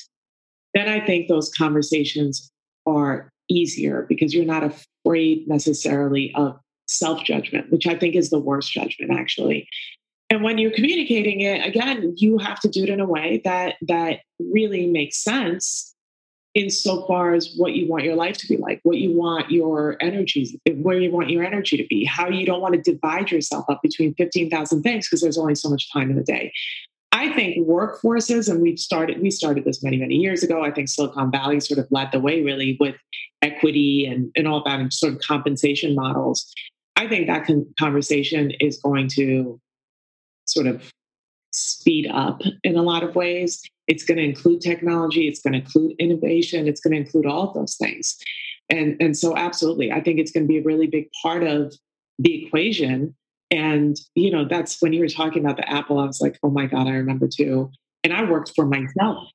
then 0.73 0.87
i 0.87 1.03
think 1.05 1.27
those 1.27 1.51
conversations 1.51 2.51
are 2.85 3.31
easier 3.49 4.05
because 4.07 4.33
you're 4.33 4.45
not 4.45 4.63
afraid 4.63 5.47
necessarily 5.47 6.33
of 6.35 6.57
self 6.87 7.23
judgment 7.23 7.71
which 7.71 7.87
i 7.87 7.95
think 7.95 8.15
is 8.15 8.29
the 8.29 8.39
worst 8.39 8.71
judgment 8.71 9.11
actually. 9.11 9.67
And 10.29 10.43
when 10.43 10.57
you're 10.57 10.71
communicating 10.71 11.41
it 11.41 11.65
again 11.65 12.15
you 12.17 12.37
have 12.37 12.59
to 12.61 12.69
do 12.69 12.83
it 12.83 12.89
in 12.89 13.01
a 13.01 13.05
way 13.05 13.41
that 13.43 13.75
that 13.81 14.19
really 14.39 14.87
makes 14.87 15.21
sense 15.21 15.93
insofar 16.53 17.33
as 17.33 17.53
what 17.55 17.73
you 17.73 17.87
want 17.87 18.03
your 18.03 18.15
life 18.15 18.37
to 18.37 18.47
be 18.47 18.57
like 18.57 18.81
what 18.83 18.97
you 18.97 19.15
want 19.15 19.49
your 19.49 19.97
energies 20.01 20.55
where 20.75 20.99
you 20.99 21.11
want 21.11 21.29
your 21.29 21.43
energy 21.43 21.77
to 21.77 21.85
be 21.87 22.03
how 22.03 22.27
you 22.27 22.45
don't 22.45 22.61
want 22.61 22.73
to 22.73 22.81
divide 22.91 23.31
yourself 23.31 23.65
up 23.69 23.81
between 23.81 24.13
15000 24.15 24.83
things 24.83 25.07
because 25.07 25.21
there's 25.21 25.37
only 25.37 25.55
so 25.55 25.69
much 25.69 25.91
time 25.91 26.09
in 26.09 26.17
the 26.17 26.23
day 26.23 26.51
I 27.21 27.31
think 27.33 27.67
workforces, 27.67 28.49
and 28.49 28.63
we've 28.63 28.79
started, 28.79 29.21
we 29.21 29.29
started 29.29 29.63
this 29.63 29.83
many, 29.83 29.97
many 29.97 30.15
years 30.15 30.41
ago. 30.41 30.63
I 30.63 30.71
think 30.71 30.89
Silicon 30.89 31.29
Valley 31.29 31.59
sort 31.59 31.77
of 31.77 31.85
led 31.91 32.11
the 32.11 32.19
way 32.19 32.41
really 32.41 32.77
with 32.79 32.95
equity 33.43 34.07
and, 34.07 34.31
and 34.35 34.47
all 34.47 34.63
that 34.63 34.79
and 34.79 34.91
sort 34.91 35.13
of 35.13 35.19
compensation 35.19 35.93
models. 35.93 36.51
I 36.95 37.07
think 37.07 37.27
that 37.27 37.45
con- 37.45 37.71
conversation 37.77 38.49
is 38.59 38.79
going 38.79 39.07
to 39.09 39.59
sort 40.45 40.65
of 40.65 40.91
speed 41.51 42.09
up 42.11 42.41
in 42.63 42.75
a 42.75 42.81
lot 42.81 43.03
of 43.03 43.13
ways. 43.13 43.61
It's 43.87 44.03
going 44.03 44.17
to 44.17 44.23
include 44.23 44.61
technology, 44.61 45.27
it's 45.27 45.43
going 45.43 45.53
to 45.53 45.59
include 45.59 45.93
innovation, 45.99 46.67
it's 46.67 46.81
going 46.81 46.95
to 46.95 47.01
include 47.01 47.27
all 47.27 47.49
of 47.49 47.53
those 47.53 47.75
things. 47.75 48.17
And, 48.71 48.97
and 48.99 49.15
so, 49.15 49.37
absolutely, 49.37 49.91
I 49.91 50.01
think 50.01 50.17
it's 50.17 50.31
going 50.31 50.45
to 50.45 50.47
be 50.47 50.57
a 50.57 50.63
really 50.63 50.87
big 50.87 51.07
part 51.21 51.43
of 51.43 51.75
the 52.17 52.45
equation. 52.45 53.15
And, 53.51 53.97
you 54.15 54.31
know, 54.31 54.47
that's 54.47 54.81
when 54.81 54.93
you 54.93 55.01
were 55.01 55.09
talking 55.09 55.43
about 55.43 55.57
the 55.57 55.69
Apple, 55.69 55.99
I 55.99 56.05
was 56.05 56.21
like, 56.21 56.39
oh 56.41 56.49
my 56.49 56.65
God, 56.65 56.87
I 56.87 56.91
remember 56.91 57.27
too. 57.27 57.69
And 58.03 58.13
I 58.13 58.23
worked 58.23 58.53
for 58.55 58.65
myself. 58.65 59.27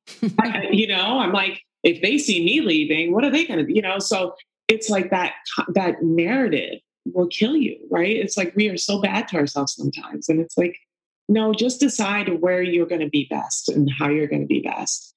You 0.73 0.89
know, 0.89 1.19
I'm 1.19 1.33
like, 1.33 1.61
if 1.83 2.03
they 2.03 2.19
see 2.19 2.45
me 2.45 2.61
leaving, 2.61 3.13
what 3.13 3.25
are 3.25 3.31
they 3.31 3.47
going 3.47 3.65
to, 3.65 3.73
you 3.73 3.83
know? 3.83 3.99
So 3.99 4.35
it's 4.69 4.89
like 4.89 5.11
that, 5.11 5.35
that 5.75 6.03
narrative 6.03 6.81
will 7.15 7.29
kill 7.29 7.55
you, 7.55 7.77
right? 7.91 8.17
It's 8.17 8.37
like 8.37 8.55
we 8.57 8.69
are 8.69 8.77
so 8.77 9.01
bad 9.01 9.29
to 9.29 9.37
ourselves 9.37 9.75
sometimes. 9.75 10.29
And 10.29 10.41
it's 10.41 10.57
like, 10.57 10.77
no, 11.29 11.53
just 11.53 11.79
decide 11.79 12.41
where 12.41 12.63
you're 12.63 12.87
going 12.87 13.03
to 13.03 13.09
be 13.09 13.27
best 13.31 13.69
and 13.69 13.91
how 13.99 14.09
you're 14.09 14.27
going 14.27 14.43
to 14.43 14.47
be 14.47 14.61
best 14.61 15.15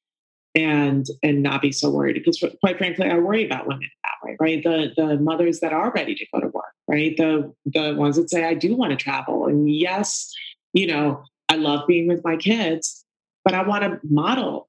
and 0.56 1.06
and 1.22 1.44
not 1.44 1.62
be 1.62 1.72
so 1.72 1.90
worried 1.90 2.14
because 2.14 2.44
quite 2.60 2.78
frankly 2.78 3.08
i 3.08 3.18
worry 3.18 3.46
about 3.46 3.68
women 3.68 3.88
that 4.04 4.28
way 4.28 4.36
right 4.40 4.64
the 4.64 4.92
the 4.98 5.18
mothers 5.18 5.60
that 5.60 5.74
are 5.74 5.92
ready 5.92 6.16
to 6.16 6.26
go 6.34 6.40
to 6.40 6.48
work 6.48 6.74
right 6.90 7.16
the 7.18 7.54
the 7.66 7.94
ones 7.96 8.16
that 8.16 8.30
say 8.30 8.46
i 8.46 8.54
do 8.54 8.76
want 8.76 8.92
to 8.92 8.98
travel 8.98 9.46
and 9.46 9.72
yes 9.72 10.34
you 10.74 10.88
know 10.88 11.24
i 11.50 11.56
love 11.56 11.88
being 11.88 12.08
with 12.08 12.24
my 12.24 12.36
kids 12.36 13.06
but 13.44 13.54
i 13.54 13.62
want 13.62 13.84
to 13.84 14.00
model 14.04 14.68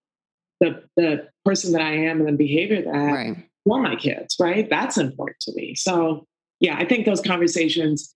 the 0.61 0.83
the 0.97 1.27
person 1.45 1.73
that 1.73 1.83
i 1.83 1.93
am 1.93 2.21
and 2.21 2.29
the 2.29 2.33
behavior 2.33 2.83
that 2.83 2.91
right. 2.91 3.37
for 3.65 3.81
my 3.81 3.97
kids 3.97 4.37
right 4.39 4.69
that's 4.69 4.99
important 4.99 5.39
to 5.41 5.53
me 5.55 5.75
so 5.75 6.27
yeah 6.61 6.77
i 6.77 6.85
think 6.85 7.07
those 7.07 7.21
conversations 7.21 8.15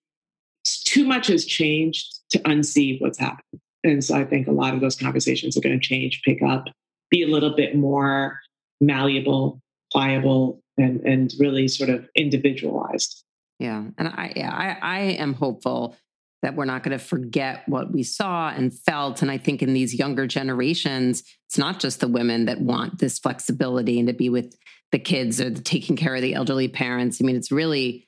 too 0.64 1.04
much 1.04 1.26
has 1.26 1.44
changed 1.44 2.20
to 2.30 2.38
unsee 2.40 3.00
what's 3.00 3.18
happened. 3.18 3.60
And 3.82 4.02
so 4.02 4.14
I 4.14 4.24
think 4.24 4.46
a 4.46 4.52
lot 4.52 4.74
of 4.74 4.80
those 4.80 4.96
conversations 4.96 5.56
are 5.56 5.60
going 5.60 5.78
to 5.78 5.86
change, 5.86 6.22
pick 6.24 6.42
up, 6.42 6.64
be 7.10 7.22
a 7.22 7.26
little 7.26 7.54
bit 7.54 7.76
more 7.76 8.40
malleable, 8.80 9.60
pliable, 9.92 10.60
and 10.78 11.00
and 11.02 11.32
really 11.38 11.68
sort 11.68 11.90
of 11.90 12.08
individualized. 12.14 13.24
Yeah, 13.64 13.84
and 13.96 14.08
I 14.08 14.32
yeah, 14.36 14.52
I, 14.52 14.76
I 14.82 15.00
am 15.00 15.34
hopeful 15.34 15.96
that 16.42 16.54
we're 16.54 16.66
not 16.66 16.82
going 16.82 16.96
to 16.96 17.02
forget 17.02 17.66
what 17.66 17.90
we 17.90 18.02
saw 18.02 18.50
and 18.50 18.78
felt. 18.78 19.22
And 19.22 19.30
I 19.30 19.38
think 19.38 19.62
in 19.62 19.72
these 19.72 19.94
younger 19.94 20.26
generations, 20.26 21.22
it's 21.48 21.56
not 21.56 21.80
just 21.80 22.00
the 22.00 22.08
women 22.08 22.44
that 22.44 22.60
want 22.60 22.98
this 22.98 23.18
flexibility 23.18 23.98
and 23.98 24.08
to 24.08 24.12
be 24.12 24.28
with 24.28 24.54
the 24.92 24.98
kids 24.98 25.40
or 25.40 25.48
the 25.48 25.62
taking 25.62 25.96
care 25.96 26.14
of 26.14 26.20
the 26.20 26.34
elderly 26.34 26.68
parents. 26.68 27.18
I 27.20 27.24
mean, 27.24 27.36
it's 27.36 27.50
really 27.50 28.06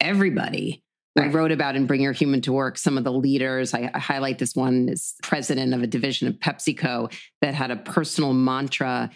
everybody 0.00 0.82
Right. 1.16 1.28
I 1.28 1.32
wrote 1.32 1.50
about 1.50 1.74
in 1.74 1.86
Bring 1.86 2.02
Your 2.02 2.12
Human 2.12 2.40
to 2.42 2.52
Work 2.52 2.78
some 2.78 2.96
of 2.96 3.02
the 3.02 3.12
leaders. 3.12 3.74
I, 3.74 3.90
I 3.92 3.98
highlight 3.98 4.38
this 4.38 4.54
one 4.54 4.88
as 4.88 5.14
president 5.22 5.74
of 5.74 5.82
a 5.82 5.86
division 5.86 6.28
of 6.28 6.34
PepsiCo 6.34 7.12
that 7.42 7.52
had 7.52 7.72
a 7.72 7.76
personal 7.76 8.32
mantra 8.32 9.10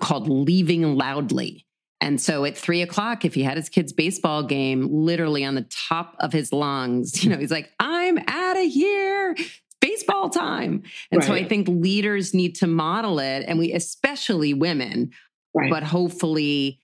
called 0.00 0.28
leaving 0.28 0.94
loudly. 0.94 1.66
And 2.02 2.20
so 2.20 2.44
at 2.44 2.58
three 2.58 2.82
o'clock, 2.82 3.24
if 3.24 3.32
he 3.32 3.44
had 3.44 3.56
his 3.56 3.68
kid's 3.68 3.92
baseball 3.92 4.42
game 4.42 4.88
literally 4.90 5.44
on 5.44 5.54
the 5.54 5.68
top 5.70 6.16
of 6.18 6.32
his 6.32 6.52
lungs, 6.52 7.22
you 7.24 7.30
know, 7.30 7.38
he's 7.38 7.52
like, 7.52 7.70
I'm 7.78 8.18
out 8.26 8.56
of 8.56 8.64
here. 8.64 9.36
baseball 9.80 10.28
time. 10.28 10.82
And 11.10 11.20
right. 11.20 11.26
so 11.26 11.32
I 11.32 11.44
think 11.44 11.68
leaders 11.68 12.34
need 12.34 12.56
to 12.56 12.66
model 12.66 13.20
it, 13.20 13.44
and 13.46 13.58
we, 13.58 13.72
especially 13.72 14.52
women, 14.52 15.12
right. 15.54 15.70
but 15.70 15.84
hopefully, 15.84 16.80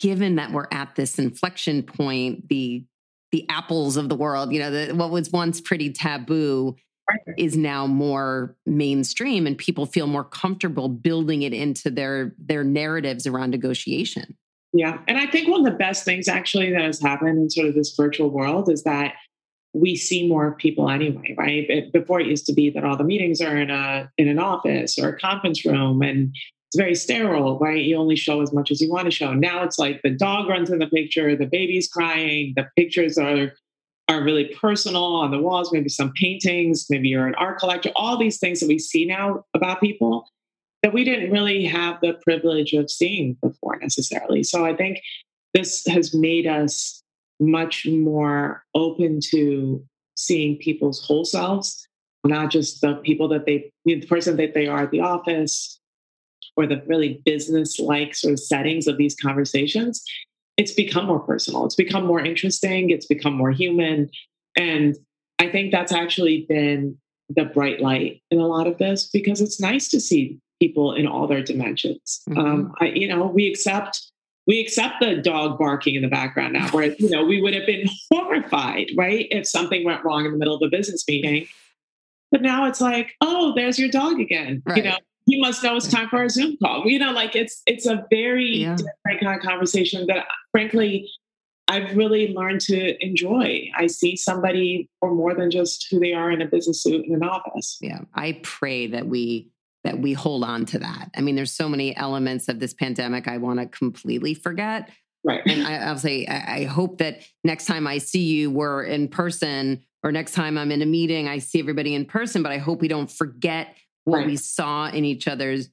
given 0.00 0.36
that 0.36 0.52
we're 0.52 0.68
at 0.70 0.96
this 0.96 1.18
inflection 1.18 1.82
point, 1.82 2.48
the 2.48 2.84
the 3.32 3.48
apples 3.48 3.96
of 3.96 4.10
the 4.10 4.14
world 4.14 4.52
you 4.52 4.60
know 4.60 4.70
the, 4.70 4.92
what 4.94 5.10
was 5.10 5.32
once 5.32 5.58
pretty 5.58 5.90
taboo 5.90 6.76
is 7.38 7.56
now 7.56 7.86
more 7.86 8.54
mainstream 8.66 9.46
and 9.46 9.56
people 9.56 9.86
feel 9.86 10.06
more 10.06 10.22
comfortable 10.22 10.90
building 10.90 11.40
it 11.40 11.54
into 11.54 11.90
their 11.90 12.34
their 12.38 12.62
narratives 12.62 13.26
around 13.26 13.48
negotiation 13.48 14.36
yeah 14.72 14.98
and 15.08 15.18
i 15.18 15.26
think 15.26 15.48
one 15.48 15.64
of 15.64 15.72
the 15.72 15.78
best 15.78 16.04
things 16.04 16.28
actually 16.28 16.70
that 16.70 16.82
has 16.82 17.00
happened 17.00 17.38
in 17.38 17.50
sort 17.50 17.68
of 17.68 17.74
this 17.74 17.94
virtual 17.96 18.30
world 18.30 18.70
is 18.70 18.82
that 18.84 19.14
we 19.74 19.96
see 19.96 20.28
more 20.28 20.52
people 20.52 20.90
anyway 20.90 21.34
right 21.38 21.92
before 21.92 22.20
it 22.20 22.26
used 22.26 22.46
to 22.46 22.52
be 22.52 22.70
that 22.70 22.84
all 22.84 22.96
the 22.96 23.04
meetings 23.04 23.40
are 23.40 23.56
in 23.56 23.70
a 23.70 24.10
in 24.18 24.28
an 24.28 24.38
office 24.38 24.98
or 24.98 25.08
a 25.08 25.18
conference 25.18 25.64
room 25.64 26.02
and 26.02 26.34
it's 26.72 26.78
very 26.78 26.94
sterile, 26.94 27.58
right? 27.58 27.84
You 27.84 27.98
only 27.98 28.16
show 28.16 28.40
as 28.40 28.50
much 28.50 28.70
as 28.70 28.80
you 28.80 28.90
want 28.90 29.04
to 29.04 29.10
show. 29.10 29.34
Now 29.34 29.62
it's 29.62 29.78
like 29.78 30.00
the 30.00 30.08
dog 30.08 30.48
runs 30.48 30.70
in 30.70 30.78
the 30.78 30.86
picture, 30.86 31.36
the 31.36 31.44
baby's 31.44 31.86
crying, 31.86 32.54
the 32.56 32.66
pictures 32.76 33.18
are 33.18 33.52
are 34.08 34.24
really 34.24 34.46
personal 34.58 35.04
on 35.04 35.30
the 35.30 35.38
walls, 35.38 35.70
maybe 35.70 35.90
some 35.90 36.12
paintings, 36.16 36.86
maybe 36.88 37.08
you're 37.08 37.26
an 37.26 37.34
art 37.34 37.58
collector, 37.58 37.90
all 37.94 38.16
these 38.16 38.38
things 38.38 38.60
that 38.60 38.68
we 38.68 38.78
see 38.78 39.04
now 39.04 39.44
about 39.54 39.80
people 39.80 40.26
that 40.82 40.92
we 40.92 41.04
didn't 41.04 41.30
really 41.30 41.64
have 41.64 42.00
the 42.00 42.14
privilege 42.24 42.72
of 42.72 42.90
seeing 42.90 43.36
before 43.42 43.78
necessarily. 43.80 44.42
So 44.42 44.64
I 44.64 44.74
think 44.74 45.00
this 45.54 45.84
has 45.86 46.14
made 46.14 46.46
us 46.46 47.02
much 47.38 47.86
more 47.86 48.64
open 48.74 49.20
to 49.30 49.84
seeing 50.16 50.56
people's 50.58 51.04
whole 51.04 51.24
selves, 51.24 51.86
not 52.24 52.50
just 52.50 52.80
the 52.80 52.94
people 52.96 53.28
that 53.28 53.46
they, 53.46 53.70
the 53.84 54.00
person 54.06 54.36
that 54.36 54.54
they 54.54 54.66
are 54.66 54.82
at 54.82 54.90
the 54.90 55.00
office, 55.00 55.78
or 56.56 56.66
the 56.66 56.82
really 56.86 57.20
business 57.24 57.78
like 57.78 58.14
sort 58.14 58.32
of 58.32 58.40
settings 58.40 58.86
of 58.86 58.98
these 58.98 59.16
conversations, 59.16 60.02
it's 60.56 60.72
become 60.72 61.06
more 61.06 61.20
personal. 61.20 61.64
It's 61.64 61.74
become 61.74 62.04
more 62.04 62.20
interesting. 62.20 62.90
It's 62.90 63.06
become 63.06 63.34
more 63.34 63.50
human. 63.50 64.10
And 64.56 64.96
I 65.38 65.48
think 65.48 65.72
that's 65.72 65.92
actually 65.92 66.46
been 66.48 66.98
the 67.30 67.44
bright 67.44 67.80
light 67.80 68.20
in 68.30 68.38
a 68.38 68.46
lot 68.46 68.66
of 68.66 68.78
this 68.78 69.08
because 69.08 69.40
it's 69.40 69.60
nice 69.60 69.88
to 69.88 70.00
see 70.00 70.38
people 70.62 70.94
in 70.94 71.08
all 71.08 71.26
their 71.26 71.42
dimensions. 71.42 72.22
Mm-hmm. 72.28 72.38
Um, 72.38 72.74
I, 72.80 72.86
you 72.86 73.08
know, 73.08 73.26
we 73.26 73.48
accept 73.48 74.00
we 74.46 74.60
accept 74.60 74.96
the 75.00 75.16
dog 75.16 75.58
barking 75.58 75.94
in 75.94 76.02
the 76.02 76.08
background 76.08 76.52
now, 76.52 76.68
where 76.68 76.94
you 76.98 77.10
know 77.10 77.24
we 77.24 77.40
would 77.42 77.54
have 77.54 77.66
been 77.66 77.88
horrified, 78.12 78.90
right, 78.96 79.26
if 79.30 79.48
something 79.48 79.84
went 79.84 80.04
wrong 80.04 80.24
in 80.24 80.32
the 80.32 80.38
middle 80.38 80.54
of 80.54 80.62
a 80.62 80.68
business 80.68 81.04
meeting. 81.08 81.46
But 82.30 82.42
now 82.42 82.64
it's 82.66 82.80
like, 82.80 83.12
oh, 83.20 83.52
there's 83.54 83.78
your 83.78 83.90
dog 83.90 84.18
again. 84.18 84.62
Right. 84.64 84.78
You 84.78 84.82
know, 84.84 84.96
he 85.26 85.40
must 85.40 85.62
know 85.62 85.76
it's 85.76 85.86
time 85.86 86.08
for 86.08 86.22
a 86.22 86.30
Zoom 86.30 86.56
call. 86.62 86.86
You 86.86 86.98
know, 86.98 87.12
like 87.12 87.36
it's 87.36 87.62
it's 87.66 87.86
a 87.86 88.06
very 88.10 88.56
yeah. 88.56 88.76
different 88.76 89.20
kind 89.20 89.36
of 89.36 89.42
conversation 89.42 90.06
that 90.06 90.26
frankly 90.52 91.10
I've 91.68 91.96
really 91.96 92.34
learned 92.34 92.60
to 92.62 93.04
enjoy. 93.04 93.70
I 93.76 93.86
see 93.86 94.16
somebody 94.16 94.90
for 95.00 95.14
more 95.14 95.34
than 95.34 95.50
just 95.50 95.86
who 95.90 96.00
they 96.00 96.12
are 96.12 96.30
in 96.30 96.42
a 96.42 96.46
business 96.46 96.82
suit 96.82 97.06
in 97.06 97.14
an 97.14 97.22
office. 97.22 97.78
Yeah. 97.80 98.00
I 98.14 98.40
pray 98.42 98.88
that 98.88 99.06
we 99.06 99.51
that 99.84 99.98
we 99.98 100.12
hold 100.12 100.44
on 100.44 100.64
to 100.66 100.78
that. 100.78 101.10
I 101.16 101.20
mean, 101.20 101.34
there's 101.34 101.52
so 101.52 101.68
many 101.68 101.96
elements 101.96 102.48
of 102.48 102.60
this 102.60 102.72
pandemic 102.72 103.26
I 103.26 103.38
want 103.38 103.60
to 103.60 103.66
completely 103.66 104.34
forget. 104.34 104.90
Right. 105.24 105.42
And 105.46 105.66
I, 105.66 105.90
will 105.90 105.98
say, 105.98 106.26
I, 106.26 106.56
I 106.56 106.64
hope 106.64 106.98
that 106.98 107.20
next 107.44 107.66
time 107.66 107.86
I 107.86 107.98
see 107.98 108.24
you, 108.24 108.50
we're 108.50 108.82
in 108.82 109.08
person, 109.08 109.82
or 110.02 110.12
next 110.12 110.32
time 110.32 110.58
I'm 110.58 110.72
in 110.72 110.82
a 110.82 110.86
meeting, 110.86 111.28
I 111.28 111.38
see 111.38 111.60
everybody 111.60 111.94
in 111.94 112.04
person. 112.04 112.42
But 112.42 112.52
I 112.52 112.58
hope 112.58 112.80
we 112.80 112.88
don't 112.88 113.10
forget 113.10 113.76
what 114.04 114.18
right. 114.18 114.26
we 114.26 114.36
saw 114.36 114.86
in 114.86 115.04
each 115.04 115.28
other's 115.28 115.68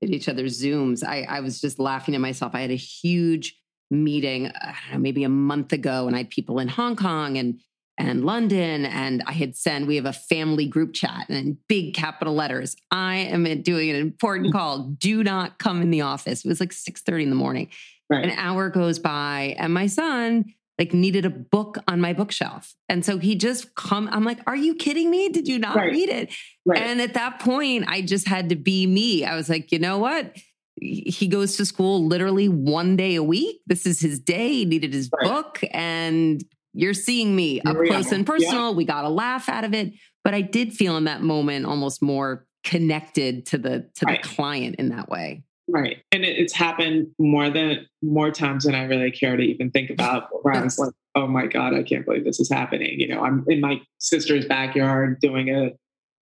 in 0.00 0.12
each 0.12 0.28
other's 0.28 0.60
zooms. 0.60 1.02
I, 1.02 1.22
I 1.22 1.40
was 1.40 1.60
just 1.60 1.78
laughing 1.78 2.14
at 2.14 2.20
myself. 2.20 2.54
I 2.54 2.60
had 2.60 2.70
a 2.70 2.76
huge 2.76 3.58
meeting, 3.90 4.44
know, 4.92 4.98
maybe 4.98 5.24
a 5.24 5.28
month 5.28 5.72
ago, 5.72 6.06
and 6.06 6.14
I 6.14 6.20
had 6.20 6.30
people 6.30 6.58
in 6.58 6.68
Hong 6.68 6.96
Kong 6.96 7.38
and 7.38 7.60
and 7.96 8.24
London, 8.24 8.84
and 8.86 9.22
I 9.26 9.32
had 9.32 9.56
sent. 9.56 9.86
We 9.86 9.96
have 9.96 10.06
a 10.06 10.12
family 10.12 10.66
group 10.66 10.94
chat 10.94 11.28
and 11.28 11.56
big 11.68 11.94
capital 11.94 12.34
letters. 12.34 12.76
I 12.90 13.16
am 13.16 13.44
doing 13.62 13.90
an 13.90 13.96
important 13.96 14.48
mm-hmm. 14.48 14.58
call. 14.58 14.78
Do 14.98 15.22
not 15.22 15.58
come 15.58 15.82
in 15.82 15.90
the 15.90 16.00
office. 16.00 16.44
It 16.44 16.48
was 16.48 16.60
like 16.60 16.72
six 16.72 17.02
thirty 17.02 17.24
in 17.24 17.30
the 17.30 17.36
morning. 17.36 17.68
Right. 18.10 18.24
An 18.24 18.32
hour 18.32 18.68
goes 18.68 18.98
by, 18.98 19.54
and 19.58 19.72
my 19.72 19.86
son 19.86 20.54
like 20.78 20.92
needed 20.92 21.24
a 21.24 21.30
book 21.30 21.78
on 21.86 22.00
my 22.00 22.12
bookshelf. 22.12 22.74
And 22.88 23.04
so 23.04 23.18
he 23.18 23.36
just 23.36 23.76
come, 23.76 24.08
I'm 24.10 24.24
like, 24.24 24.40
are 24.46 24.56
you 24.56 24.74
kidding 24.74 25.08
me? 25.08 25.28
Did 25.28 25.46
you 25.46 25.58
not 25.58 25.76
right. 25.76 25.92
read 25.92 26.08
it? 26.08 26.34
Right. 26.66 26.82
And 26.82 27.00
at 27.00 27.14
that 27.14 27.38
point, 27.38 27.84
I 27.86 28.02
just 28.02 28.26
had 28.26 28.48
to 28.48 28.56
be 28.56 28.86
me. 28.86 29.24
I 29.24 29.36
was 29.36 29.48
like, 29.48 29.70
you 29.70 29.78
know 29.78 29.98
what? 29.98 30.36
He 30.80 31.28
goes 31.28 31.56
to 31.58 31.64
school 31.64 32.04
literally 32.04 32.48
one 32.48 32.96
day 32.96 33.14
a 33.14 33.22
week. 33.22 33.60
This 33.68 33.86
is 33.86 34.00
his 34.00 34.18
day. 34.18 34.48
He 34.48 34.64
needed 34.64 34.92
his 34.92 35.08
right. 35.12 35.30
book. 35.30 35.60
And 35.70 36.42
you're 36.74 36.94
seeing 36.94 37.34
me 37.34 37.60
up 37.62 37.76
close 37.76 38.12
and 38.12 38.26
personal. 38.26 38.70
Yeah. 38.70 38.76
We 38.76 38.84
got 38.84 39.04
a 39.04 39.08
laugh 39.08 39.48
out 39.48 39.64
of 39.64 39.72
it. 39.72 39.92
But 40.24 40.34
I 40.34 40.40
did 40.40 40.72
feel 40.72 40.96
in 40.96 41.04
that 41.04 41.22
moment 41.22 41.66
almost 41.66 42.02
more 42.02 42.46
connected 42.64 43.46
to 43.46 43.58
the 43.58 43.88
to 43.96 44.06
the 44.06 44.18
client 44.22 44.76
in 44.76 44.88
that 44.88 45.08
way. 45.08 45.44
Right. 45.68 46.02
And 46.12 46.24
it, 46.24 46.38
it's 46.38 46.52
happened 46.52 47.08
more 47.18 47.48
than 47.50 47.86
more 48.02 48.30
times 48.30 48.64
than 48.64 48.74
I 48.74 48.84
really 48.84 49.10
care 49.10 49.36
to 49.36 49.42
even 49.42 49.70
think 49.70 49.90
about 49.90 50.28
where 50.42 50.54
I 50.54 50.62
was 50.62 50.78
like, 50.80 50.92
oh 51.14 51.26
my 51.26 51.46
God, 51.46 51.74
I 51.74 51.82
can't 51.82 52.04
believe 52.04 52.24
this 52.24 52.40
is 52.40 52.50
happening. 52.50 52.98
You 52.98 53.08
know, 53.08 53.22
I'm 53.22 53.44
in 53.48 53.60
my 53.60 53.80
sister's 53.98 54.46
backyard 54.46 55.20
doing 55.20 55.50
a 55.50 55.70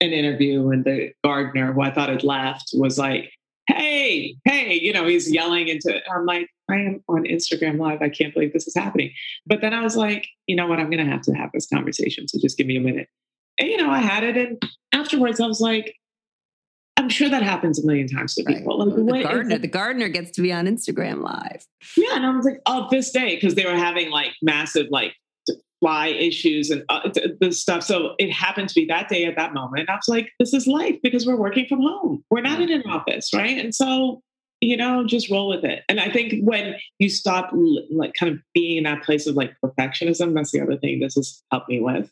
an 0.01 0.13
interview 0.13 0.71
and 0.71 0.85
the 0.85 1.13
gardener 1.23 1.73
who 1.73 1.81
I 1.81 1.93
thought 1.93 2.09
had 2.09 2.25
left 2.25 2.71
was 2.75 2.99
like, 2.99 3.31
Hey, 3.69 4.35
hey, 4.45 4.75
you 4.75 4.93
know, 4.93 5.07
he's 5.07 5.33
yelling 5.33 5.69
into 5.69 5.95
it. 5.95 6.03
I'm 6.13 6.27
like, 6.27 6.49
I 6.73 6.81
am 6.81 7.03
on 7.09 7.25
Instagram 7.25 7.79
live. 7.79 8.03
I 8.03 8.09
can't 8.09 8.33
believe 8.33 8.53
this 8.53 8.67
is 8.67 8.75
happening. 8.75 9.13
But 9.47 9.61
then 9.61 9.75
I 9.75 9.83
was 9.83 9.97
like, 9.97 10.27
you 10.47 10.57
know 10.57 10.67
what, 10.67 10.79
I'm 10.79 10.91
gonna 10.91 11.07
have 11.07 11.23
to 11.23 11.33
have 11.33 11.51
this 11.53 11.67
conversation. 11.67 12.29
So 12.29 12.39
just 12.41 12.57
give 12.59 12.67
me 12.67 12.77
a 12.77 12.81
minute. 12.81 13.09
And 13.59 13.69
you 13.69 13.77
know, 13.77 13.91
I 13.91 13.99
had 13.99 14.25
it 14.25 14.37
and 14.37 14.63
afterwards 14.93 15.41
I 15.41 15.47
was 15.47 15.61
like, 15.61 15.97
I'm 16.97 17.09
sure 17.09 17.29
that 17.29 17.43
happens 17.43 17.83
a 17.83 17.87
million 17.87 18.07
times 18.07 18.35
to 18.35 18.45
people. 18.45 18.79
Like, 18.79 19.25
the 19.25 19.29
gardener, 19.29 19.59
the 19.59 19.67
gardener 19.67 20.09
gets 20.09 20.31
to 20.33 20.43
be 20.43 20.53
on 20.53 20.67
Instagram 20.67 21.23
live. 21.23 21.67
Yeah, 21.97 22.15
and 22.15 22.27
I 22.27 22.31
was 22.31 22.45
like, 22.45 22.61
oh, 22.67 22.87
this 22.91 23.11
day 23.11 23.35
because 23.35 23.55
they 23.55 23.65
were 23.65 23.77
having 23.77 24.11
like 24.11 24.33
massive 24.43 24.87
like 24.91 25.15
fly 25.83 26.09
issues 26.09 26.71
and 26.71 26.85
uh, 26.91 27.11
this 27.41 27.61
stuff. 27.61 27.83
So 27.83 28.15
it 28.19 28.31
happened 28.31 28.69
to 28.69 28.75
be 28.75 28.87
that 28.87 29.09
day 29.09 29.25
at 29.25 29.35
that 29.37 29.53
moment. 29.53 29.91
I 29.91 29.95
was 29.95 30.07
like, 30.07 30.31
this 30.39 30.55
is 30.55 30.69
life 30.69 30.97
because 31.03 31.27
we're 31.27 31.37
working 31.37 31.67
from 31.67 31.81
home. 31.81 32.23
We're 32.31 32.41
not 32.41 32.61
in 32.61 32.71
an 32.71 32.85
office, 32.89 33.31
right? 33.35 33.59
And 33.59 33.75
so 33.75 34.23
you 34.63 34.77
know, 34.77 35.05
just 35.05 35.29
roll 35.29 35.49
with 35.49 35.65
it. 35.65 35.83
And 35.89 35.99
I 35.99 36.09
think 36.09 36.35
when 36.45 36.77
you 37.01 37.09
stop 37.09 37.53
like 37.91 38.13
kind 38.19 38.33
of 38.33 38.39
being 38.55 38.79
in 38.79 38.85
that 38.85 39.03
place 39.03 39.27
of 39.27 39.35
like 39.35 39.55
perfectionism, 39.63 40.35
that's 40.35 40.53
the 40.53 40.61
other 40.61 40.77
thing 40.77 41.01
this 41.01 41.17
has 41.17 41.43
helped 41.51 41.69
me 41.69 41.81
with, 41.81 42.11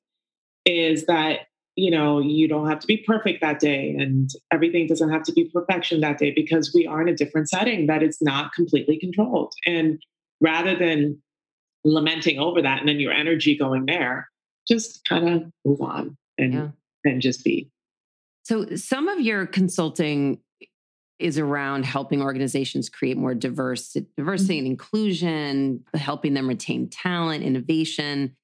is 0.66 1.06
that 1.06 1.46
you 1.76 1.90
know, 1.90 2.20
you 2.20 2.48
don't 2.48 2.68
have 2.68 2.80
to 2.80 2.86
be 2.86 2.98
perfect 2.98 3.40
that 3.40 3.60
day 3.60 3.96
and 3.98 4.28
everything 4.52 4.86
doesn't 4.86 5.10
have 5.10 5.22
to 5.22 5.32
be 5.32 5.48
perfection 5.54 6.00
that 6.00 6.18
day 6.18 6.32
because 6.34 6.72
we 6.74 6.86
are 6.86 7.00
in 7.00 7.08
a 7.08 7.14
different 7.14 7.48
setting 7.48 7.86
that 7.86 8.02
it's 8.02 8.20
not 8.20 8.52
completely 8.52 8.98
controlled. 8.98 9.54
And 9.64 10.02
rather 10.40 10.76
than 10.76 11.22
lamenting 11.84 12.38
over 12.38 12.60
that 12.60 12.80
and 12.80 12.88
then 12.88 13.00
your 13.00 13.12
energy 13.12 13.56
going 13.56 13.86
there, 13.86 14.28
just 14.68 15.04
kind 15.04 15.28
of 15.28 15.44
move 15.64 15.80
on 15.80 16.18
and 16.36 16.54
yeah. 16.54 16.68
and 17.04 17.22
just 17.22 17.44
be. 17.44 17.70
So 18.42 18.74
some 18.74 19.08
of 19.08 19.20
your 19.20 19.46
consulting 19.46 20.40
is 21.20 21.38
around 21.38 21.84
helping 21.84 22.22
organizations 22.22 22.88
create 22.88 23.16
more 23.16 23.34
diverse 23.34 23.96
diversity 24.16 24.54
mm-hmm. 24.54 24.58
and 24.58 24.66
inclusion, 24.66 25.84
helping 25.94 26.34
them 26.34 26.48
retain 26.48 26.88
talent, 26.88 27.44
innovation. 27.44 28.36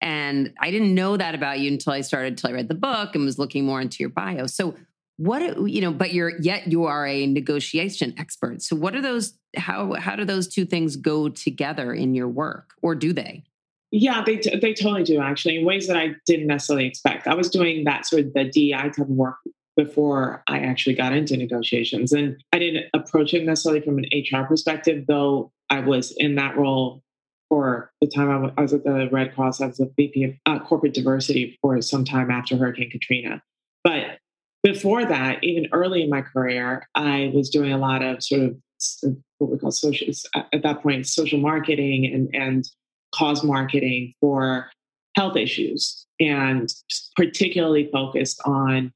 And 0.00 0.52
I 0.60 0.70
didn't 0.70 0.94
know 0.94 1.16
that 1.16 1.34
about 1.34 1.58
you 1.58 1.70
until 1.70 1.92
I 1.92 2.02
started, 2.02 2.34
until 2.34 2.50
I 2.50 2.52
read 2.54 2.68
the 2.68 2.74
book 2.74 3.14
and 3.14 3.24
was 3.24 3.38
looking 3.38 3.64
more 3.64 3.80
into 3.80 3.96
your 4.00 4.10
bio. 4.10 4.46
So, 4.46 4.74
what 5.16 5.68
you 5.68 5.80
know, 5.80 5.92
but 5.92 6.14
you're 6.14 6.40
yet 6.40 6.68
you 6.68 6.84
are 6.84 7.04
a 7.04 7.26
negotiation 7.26 8.14
expert. 8.18 8.62
So, 8.62 8.76
what 8.76 8.94
are 8.94 9.02
those? 9.02 9.34
How 9.56 9.94
how 9.94 10.14
do 10.14 10.24
those 10.24 10.46
two 10.46 10.64
things 10.64 10.94
go 10.96 11.28
together 11.28 11.92
in 11.92 12.14
your 12.14 12.28
work, 12.28 12.74
or 12.82 12.94
do 12.94 13.12
they? 13.12 13.42
Yeah, 13.90 14.22
they 14.24 14.36
t- 14.36 14.56
they 14.56 14.74
totally 14.74 15.02
do 15.02 15.20
actually 15.20 15.58
in 15.58 15.64
ways 15.64 15.88
that 15.88 15.96
I 15.96 16.14
didn't 16.26 16.46
necessarily 16.46 16.86
expect. 16.86 17.26
I 17.26 17.34
was 17.34 17.48
doing 17.48 17.84
that 17.84 18.06
sort 18.06 18.26
of 18.26 18.34
the 18.34 18.44
DI 18.44 18.90
type 18.90 18.98
of 18.98 19.08
work 19.08 19.38
before 19.78 20.42
I 20.48 20.58
actually 20.58 20.96
got 20.96 21.12
into 21.12 21.36
negotiations, 21.36 22.12
and 22.12 22.42
I 22.52 22.58
didn't 22.58 22.86
approach 22.92 23.32
it 23.32 23.44
necessarily 23.44 23.80
from 23.80 23.98
an 23.98 24.06
HR 24.12 24.44
perspective, 24.44 25.06
though 25.06 25.52
I 25.70 25.80
was 25.80 26.12
in 26.18 26.34
that 26.34 26.58
role 26.58 27.00
for 27.48 27.92
the 28.00 28.08
time 28.08 28.52
I 28.58 28.60
was 28.60 28.74
at 28.74 28.82
the 28.82 29.08
Red 29.10 29.34
Cross. 29.34 29.60
I 29.60 29.66
was 29.68 29.78
a 29.78 29.86
VP 29.96 30.24
of 30.24 30.34
uh, 30.46 30.58
corporate 30.64 30.94
diversity 30.94 31.56
for 31.62 31.80
some 31.80 32.04
time 32.04 32.28
after 32.30 32.56
Hurricane 32.56 32.90
Katrina. 32.90 33.40
But 33.84 34.18
before 34.64 35.04
that, 35.04 35.44
even 35.44 35.68
early 35.72 36.02
in 36.02 36.10
my 36.10 36.22
career, 36.22 36.86
I 36.96 37.30
was 37.32 37.48
doing 37.48 37.72
a 37.72 37.78
lot 37.78 38.02
of 38.02 38.22
sort 38.22 38.42
of 38.42 38.56
what 39.38 39.50
we 39.50 39.58
call 39.58 39.70
social 39.70 40.08
at 40.34 40.62
that 40.62 40.82
point 40.82 41.06
social 41.06 41.38
marketing 41.38 42.04
and 42.06 42.28
and 42.34 42.68
cause 43.14 43.42
marketing 43.42 44.12
for 44.20 44.70
health 45.14 45.36
issues 45.36 46.06
and 46.20 46.68
particularly 47.16 47.88
focused 47.92 48.40
on 48.44 48.92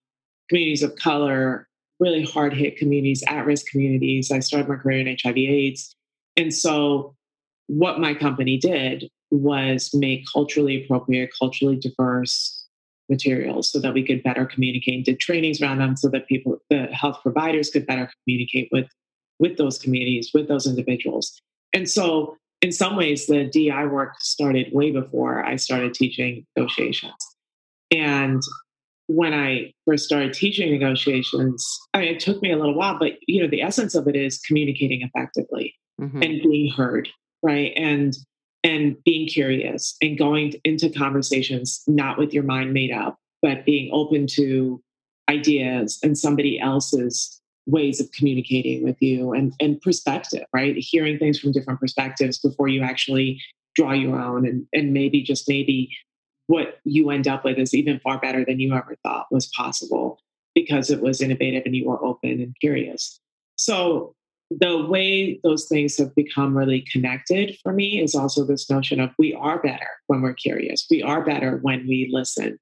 communities 0.48 0.82
of 0.82 0.94
color 0.96 1.66
really 2.00 2.24
hard 2.24 2.52
hit 2.52 2.76
communities 2.76 3.22
at 3.26 3.46
risk 3.46 3.66
communities 3.66 4.30
i 4.30 4.38
started 4.38 4.68
my 4.68 4.76
career 4.76 5.06
in 5.06 5.16
hiv 5.22 5.36
aids 5.36 5.94
and 6.36 6.52
so 6.52 7.14
what 7.66 8.00
my 8.00 8.14
company 8.14 8.58
did 8.58 9.08
was 9.30 9.90
make 9.94 10.24
culturally 10.30 10.84
appropriate, 10.84 11.30
culturally 11.38 11.76
diverse 11.76 12.66
materials 13.08 13.70
so 13.70 13.78
that 13.80 13.94
we 13.94 14.06
could 14.06 14.22
better 14.22 14.46
communicate, 14.46 14.94
and 14.94 15.04
did 15.04 15.20
trainings 15.20 15.60
around 15.60 15.78
them 15.78 15.96
so 15.96 16.08
that 16.08 16.28
people, 16.28 16.58
the 16.70 16.86
health 16.86 17.18
providers 17.22 17.70
could 17.70 17.86
better 17.86 18.10
communicate 18.24 18.68
with, 18.72 18.86
with 19.38 19.56
those 19.56 19.78
communities, 19.78 20.30
with 20.32 20.48
those 20.48 20.66
individuals. 20.66 21.40
And 21.72 21.88
so 21.88 22.36
in 22.60 22.72
some 22.72 22.96
ways, 22.96 23.26
the 23.26 23.44
DI 23.44 23.86
work 23.86 24.20
started 24.20 24.72
way 24.72 24.90
before 24.90 25.44
I 25.44 25.56
started 25.56 25.94
teaching 25.94 26.46
negotiations. 26.56 27.14
And 27.90 28.42
when 29.14 29.34
I 29.34 29.72
first 29.86 30.04
started 30.04 30.32
teaching 30.32 30.70
negotiations, 30.70 31.66
I 31.94 32.00
mean, 32.00 32.14
it 32.14 32.20
took 32.20 32.40
me 32.42 32.52
a 32.52 32.56
little 32.56 32.74
while, 32.74 32.98
but 32.98 33.12
you 33.26 33.42
know, 33.42 33.48
the 33.48 33.62
essence 33.62 33.94
of 33.94 34.08
it 34.08 34.16
is 34.16 34.38
communicating 34.38 35.02
effectively 35.02 35.74
mm-hmm. 36.00 36.22
and 36.22 36.42
being 36.42 36.72
heard 36.72 37.08
right 37.42 37.72
and 37.76 38.14
and 38.64 38.96
being 39.04 39.26
curious 39.26 39.96
and 40.00 40.18
going 40.18 40.54
into 40.64 40.88
conversations 40.90 41.82
not 41.86 42.18
with 42.18 42.32
your 42.32 42.44
mind 42.44 42.72
made 42.72 42.92
up 42.92 43.16
but 43.40 43.64
being 43.64 43.90
open 43.92 44.26
to 44.26 44.82
ideas 45.28 45.98
and 46.02 46.16
somebody 46.16 46.58
else's 46.60 47.40
ways 47.66 48.00
of 48.00 48.10
communicating 48.12 48.82
with 48.82 49.00
you 49.00 49.32
and 49.32 49.52
and 49.60 49.80
perspective 49.80 50.44
right 50.52 50.76
hearing 50.76 51.18
things 51.18 51.38
from 51.38 51.52
different 51.52 51.80
perspectives 51.80 52.38
before 52.38 52.68
you 52.68 52.82
actually 52.82 53.40
draw 53.74 53.92
your 53.92 54.20
own 54.20 54.46
and 54.46 54.66
and 54.72 54.92
maybe 54.92 55.22
just 55.22 55.48
maybe 55.48 55.88
what 56.46 56.78
you 56.84 57.10
end 57.10 57.28
up 57.28 57.44
with 57.44 57.58
is 57.58 57.74
even 57.74 58.00
far 58.00 58.18
better 58.18 58.44
than 58.44 58.60
you 58.60 58.74
ever 58.74 58.96
thought 59.02 59.26
was 59.30 59.46
possible 59.56 60.18
because 60.54 60.90
it 60.90 61.00
was 61.00 61.20
innovative 61.20 61.62
and 61.64 61.74
you 61.74 61.88
were 61.88 62.04
open 62.04 62.40
and 62.40 62.54
curious 62.60 63.20
so 63.56 64.14
the 64.60 64.84
way 64.86 65.38
those 65.42 65.66
things 65.66 65.96
have 65.98 66.14
become 66.14 66.56
really 66.56 66.84
connected 66.92 67.56
for 67.62 67.72
me 67.72 68.02
is 68.02 68.14
also 68.14 68.44
this 68.44 68.68
notion 68.68 69.00
of 69.00 69.10
we 69.18 69.34
are 69.34 69.60
better 69.62 69.88
when 70.06 70.20
we're 70.20 70.34
curious. 70.34 70.86
We 70.90 71.02
are 71.02 71.24
better 71.24 71.58
when 71.62 71.86
we 71.86 72.08
listen. 72.12 72.58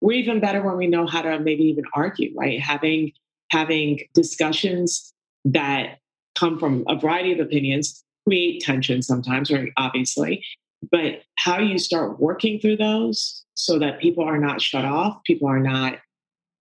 We're 0.00 0.18
even 0.18 0.40
better 0.40 0.62
when 0.62 0.76
we 0.76 0.86
know 0.86 1.06
how 1.06 1.22
to 1.22 1.38
maybe 1.38 1.64
even 1.64 1.84
argue, 1.94 2.32
right? 2.36 2.60
Having 2.60 3.12
having 3.50 4.00
discussions 4.14 5.12
that 5.44 5.98
come 6.34 6.58
from 6.58 6.84
a 6.88 6.96
variety 6.96 7.32
of 7.32 7.40
opinions 7.40 8.04
create 8.26 8.62
tension 8.62 9.02
sometimes, 9.02 9.50
right? 9.50 9.72
Obviously. 9.76 10.44
But 10.90 11.22
how 11.36 11.58
you 11.58 11.78
start 11.78 12.20
working 12.20 12.58
through 12.60 12.78
those 12.78 13.44
so 13.54 13.78
that 13.78 14.00
people 14.00 14.24
are 14.24 14.38
not 14.38 14.60
shut 14.62 14.84
off, 14.84 15.22
people 15.24 15.48
are 15.48 15.60
not 15.60 15.98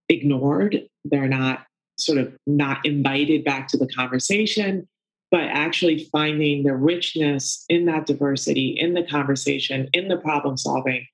ignored, 0.10 0.88
they're 1.05 1.27
not 1.27 1.65
sort 1.97 2.17
of 2.17 2.34
not 2.47 2.86
invited 2.86 3.43
back 3.43 3.67
to 3.69 3.77
the 3.77 3.88
conversation, 3.88 4.88
but 5.32 5.43
actually 5.43 6.10
finding 6.12 6.63
the 6.63 6.75
richness 6.75 7.63
in 7.69 7.86
that 7.86 8.05
diversity, 8.05 8.75
in 8.77 8.93
the 8.93 9.03
conversation, 9.03 9.88
in 9.93 10.08
the 10.08 10.17
problem 10.17 10.58
solving 10.58 11.05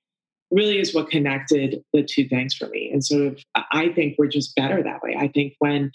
really 0.50 0.78
is 0.78 0.94
what 0.94 1.10
connected 1.10 1.82
the 1.92 2.02
two 2.02 2.28
things 2.28 2.54
for 2.54 2.68
me. 2.68 2.90
And 2.92 3.04
sort 3.04 3.26
of, 3.26 3.42
I 3.72 3.88
think 3.88 4.16
we're 4.18 4.28
just 4.28 4.54
better 4.54 4.82
that 4.82 5.02
way. 5.02 5.16
I 5.18 5.28
think 5.28 5.54
when 5.58 5.90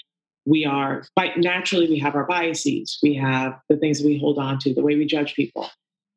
we 0.45 0.65
are, 0.65 1.03
naturally, 1.37 1.87
we 1.87 1.99
have 1.99 2.15
our 2.15 2.25
biases, 2.25 2.97
we 3.01 3.13
have 3.15 3.59
the 3.69 3.77
things 3.77 3.99
that 3.99 4.07
we 4.07 4.19
hold 4.19 4.39
on 4.39 4.59
to, 4.59 4.73
the 4.73 4.81
way 4.81 4.95
we 4.95 5.05
judge 5.05 5.35
people. 5.35 5.69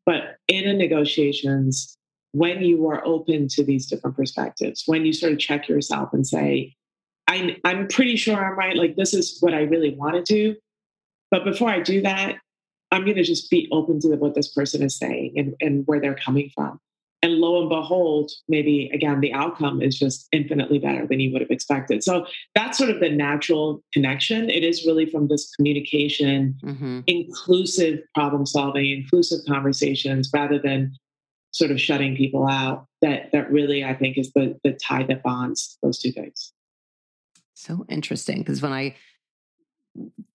But 0.06 0.36
in 0.48 0.68
a 0.68 0.74
negotiations, 0.74 1.96
when 2.32 2.62
you 2.62 2.86
are 2.88 3.04
open 3.06 3.48
to 3.48 3.64
these 3.64 3.86
different 3.86 4.16
perspectives, 4.16 4.82
when 4.86 5.04
you 5.06 5.12
sort 5.12 5.32
of 5.32 5.38
check 5.38 5.68
yourself 5.68 6.12
and 6.12 6.26
say, 6.26 6.74
I'm, 7.26 7.56
I'm 7.64 7.88
pretty 7.88 8.16
sure 8.16 8.36
I'm 8.36 8.58
right, 8.58 8.76
like 8.76 8.96
this 8.96 9.14
is 9.14 9.38
what 9.40 9.54
I 9.54 9.62
really 9.62 9.94
want 9.94 10.14
to 10.14 10.22
do. 10.22 10.56
But 11.30 11.44
before 11.44 11.70
I 11.70 11.80
do 11.80 12.02
that, 12.02 12.36
I'm 12.90 13.04
going 13.04 13.16
to 13.16 13.24
just 13.24 13.50
be 13.50 13.68
open 13.72 14.00
to 14.00 14.08
what 14.16 14.34
this 14.34 14.48
person 14.48 14.82
is 14.82 14.96
saying 14.96 15.34
and, 15.36 15.54
and 15.60 15.86
where 15.86 16.00
they're 16.00 16.14
coming 16.14 16.50
from. 16.54 16.78
And 17.24 17.36
lo 17.36 17.58
and 17.58 17.70
behold, 17.70 18.30
maybe 18.48 18.90
again, 18.92 19.20
the 19.20 19.32
outcome 19.32 19.80
is 19.80 19.98
just 19.98 20.28
infinitely 20.30 20.78
better 20.78 21.06
than 21.06 21.20
you 21.20 21.32
would 21.32 21.40
have 21.40 21.50
expected. 21.50 22.04
So 22.04 22.26
that's 22.54 22.76
sort 22.76 22.90
of 22.90 23.00
the 23.00 23.08
natural 23.08 23.82
connection. 23.94 24.50
It 24.50 24.62
is 24.62 24.84
really 24.84 25.06
from 25.06 25.28
this 25.28 25.50
communication, 25.56 26.54
mm-hmm. 26.62 27.00
inclusive 27.06 28.00
problem 28.14 28.44
solving, 28.44 28.90
inclusive 28.90 29.38
conversations, 29.48 30.28
rather 30.34 30.58
than 30.58 30.92
sort 31.50 31.70
of 31.70 31.80
shutting 31.80 32.14
people 32.14 32.46
out. 32.46 32.84
That 33.00 33.32
that 33.32 33.50
really, 33.50 33.82
I 33.84 33.94
think, 33.94 34.18
is 34.18 34.30
the 34.34 34.60
the 34.62 34.72
tie 34.72 35.04
that 35.04 35.22
bonds 35.22 35.78
those 35.82 35.98
two 35.98 36.12
things. 36.12 36.52
So 37.54 37.86
interesting, 37.88 38.40
because 38.40 38.60
when 38.60 38.72
I 38.74 38.96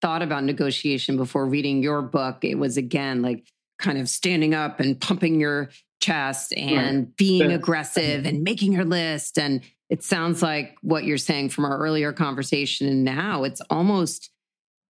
thought 0.02 0.22
about 0.22 0.42
negotiation 0.42 1.16
before 1.16 1.46
reading 1.46 1.84
your 1.84 2.02
book, 2.02 2.38
it 2.42 2.56
was 2.56 2.76
again 2.76 3.22
like 3.22 3.46
kind 3.78 3.96
of 3.96 4.08
standing 4.08 4.54
up 4.54 4.80
and 4.80 5.00
pumping 5.00 5.38
your 5.38 5.70
chest 6.00 6.52
and 6.56 6.98
right. 6.98 7.16
being 7.16 7.52
aggressive 7.52 8.26
and 8.26 8.42
making 8.42 8.72
your 8.72 8.84
list. 8.84 9.38
And 9.38 9.62
it 9.88 10.02
sounds 10.02 10.42
like 10.42 10.76
what 10.82 11.04
you're 11.04 11.18
saying 11.18 11.50
from 11.50 11.64
our 11.64 11.78
earlier 11.78 12.12
conversation. 12.12 12.88
And 12.88 13.04
now 13.04 13.44
it's 13.44 13.60
almost 13.70 14.30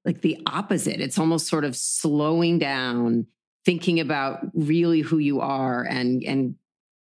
like 0.05 0.23
the 0.23 0.39
opposite. 0.47 1.01
It's 1.01 1.19
almost 1.19 1.49
sort 1.49 1.65
of 1.65 1.77
slowing 1.77 2.59
down, 2.59 3.27
thinking 3.65 4.01
about 4.01 4.41
really 4.55 5.01
who 5.01 5.19
you 5.19 5.41
are 5.41 5.83
and, 5.83 6.23
and 6.23 6.55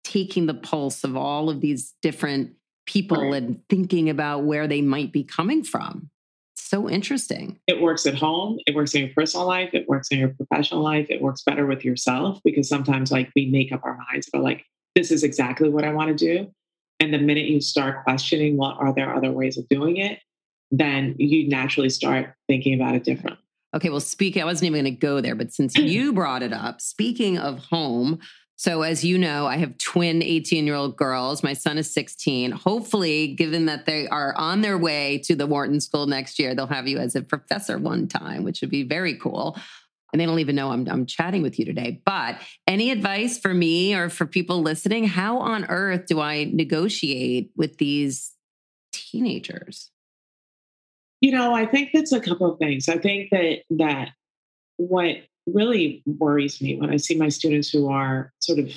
taking 0.03 0.47
the 0.47 0.53
pulse 0.53 1.03
of 1.03 1.15
all 1.15 1.49
of 1.49 1.62
these 1.62 1.93
different 2.01 2.53
people 2.86 3.32
right. 3.32 3.41
and 3.41 3.62
thinking 3.69 4.10
about 4.10 4.43
where 4.43 4.67
they 4.67 4.82
might 4.82 5.13
be 5.13 5.23
coming 5.23 5.63
from 5.63 6.10
so 6.63 6.89
interesting. 6.89 7.60
It 7.67 7.82
works 7.82 8.06
at 8.06 8.15
home, 8.15 8.60
it 8.65 8.76
works 8.76 8.93
in 8.93 9.02
your 9.06 9.13
personal 9.13 9.45
life, 9.45 9.69
it 9.73 9.88
works 9.88 10.10
in 10.10 10.19
your 10.19 10.30
professional 10.30 10.82
life, 10.82 11.08
it 11.10 11.21
works 11.21 11.43
better 11.43 11.65
with 11.65 11.86
yourself 11.86 12.39
because 12.43 12.67
sometimes 12.67 13.12
like 13.12 13.32
we 13.36 13.47
make 13.47 13.71
up 13.71 13.82
our 13.84 13.97
minds 14.12 14.28
about 14.28 14.43
like 14.43 14.65
this 14.95 15.12
is 15.12 15.23
exactly 15.23 15.69
what 15.69 15.84
I 15.84 15.93
want 15.93 16.17
to 16.17 16.26
do. 16.26 16.52
And 16.99 17.13
the 17.13 17.19
minute 17.19 17.45
you 17.45 17.60
start 17.60 18.04
questioning 18.04 18.58
what 18.58 18.78
are 18.78 18.93
there 18.93 19.13
other 19.13 19.32
ways 19.32 19.58
of 19.58 19.67
doing 19.67 19.97
it, 19.97 20.19
then 20.71 21.15
you 21.17 21.47
naturally 21.47 21.89
start 21.89 22.34
thinking 22.47 22.73
about 22.80 22.95
it 22.95 23.04
differently. 23.04 23.39
Okay, 23.76 23.89
well, 23.89 23.99
speaking, 23.99 24.41
I 24.41 24.45
wasn't 24.45 24.67
even 24.67 24.84
going 24.84 24.93
to 24.93 24.99
go 24.99 25.19
there, 25.19 25.36
but 25.36 25.52
since 25.52 25.76
you 25.78 26.13
brought 26.13 26.43
it 26.43 26.54
up, 26.54 26.82
speaking 26.82 27.38
of 27.38 27.60
home, 27.60 28.19
so, 28.55 28.83
as 28.83 29.03
you 29.03 29.17
know, 29.17 29.47
I 29.47 29.57
have 29.57 29.77
twin 29.77 30.21
18 30.21 30.65
year 30.65 30.75
old 30.75 30.95
girls. 30.95 31.43
My 31.43 31.53
son 31.53 31.77
is 31.77 31.91
16. 31.91 32.51
Hopefully, 32.51 33.33
given 33.33 33.65
that 33.65 33.85
they 33.85 34.07
are 34.07 34.35
on 34.35 34.61
their 34.61 34.77
way 34.77 35.17
to 35.25 35.35
the 35.35 35.47
Wharton 35.47 35.81
School 35.81 36.05
next 36.05 36.37
year, 36.37 36.53
they'll 36.53 36.67
have 36.67 36.87
you 36.87 36.99
as 36.99 37.15
a 37.15 37.21
professor 37.21 37.77
one 37.77 38.07
time, 38.07 38.43
which 38.43 38.61
would 38.61 38.69
be 38.69 38.83
very 38.83 39.17
cool. 39.17 39.57
And 40.11 40.19
they 40.19 40.27
don't 40.27 40.39
even 40.39 40.55
know 40.55 40.71
I'm, 40.71 40.87
I'm 40.87 41.07
chatting 41.07 41.41
with 41.41 41.57
you 41.57 41.65
today. 41.65 42.01
But 42.05 42.37
any 42.67 42.91
advice 42.91 43.39
for 43.39 43.51
me 43.51 43.95
or 43.95 44.09
for 44.09 44.27
people 44.27 44.61
listening? 44.61 45.07
How 45.07 45.39
on 45.39 45.65
earth 45.65 46.05
do 46.05 46.21
I 46.21 46.51
negotiate 46.53 47.51
with 47.57 47.79
these 47.79 48.33
teenagers? 48.91 49.89
You 51.19 51.31
know, 51.31 51.55
I 51.55 51.65
think 51.65 51.89
that's 51.93 52.11
a 52.11 52.19
couple 52.19 52.51
of 52.51 52.59
things. 52.59 52.87
I 52.87 52.99
think 52.99 53.31
that 53.31 53.63
that 53.71 54.09
what 54.77 55.15
really 55.47 56.03
worries 56.06 56.62
me 56.62 56.75
when 56.75 56.89
I 56.89 56.97
see 56.97 57.15
my 57.15 57.29
students 57.29 57.69
who 57.69 57.89
are 57.89 58.32
sort 58.39 58.60
of, 58.60 58.71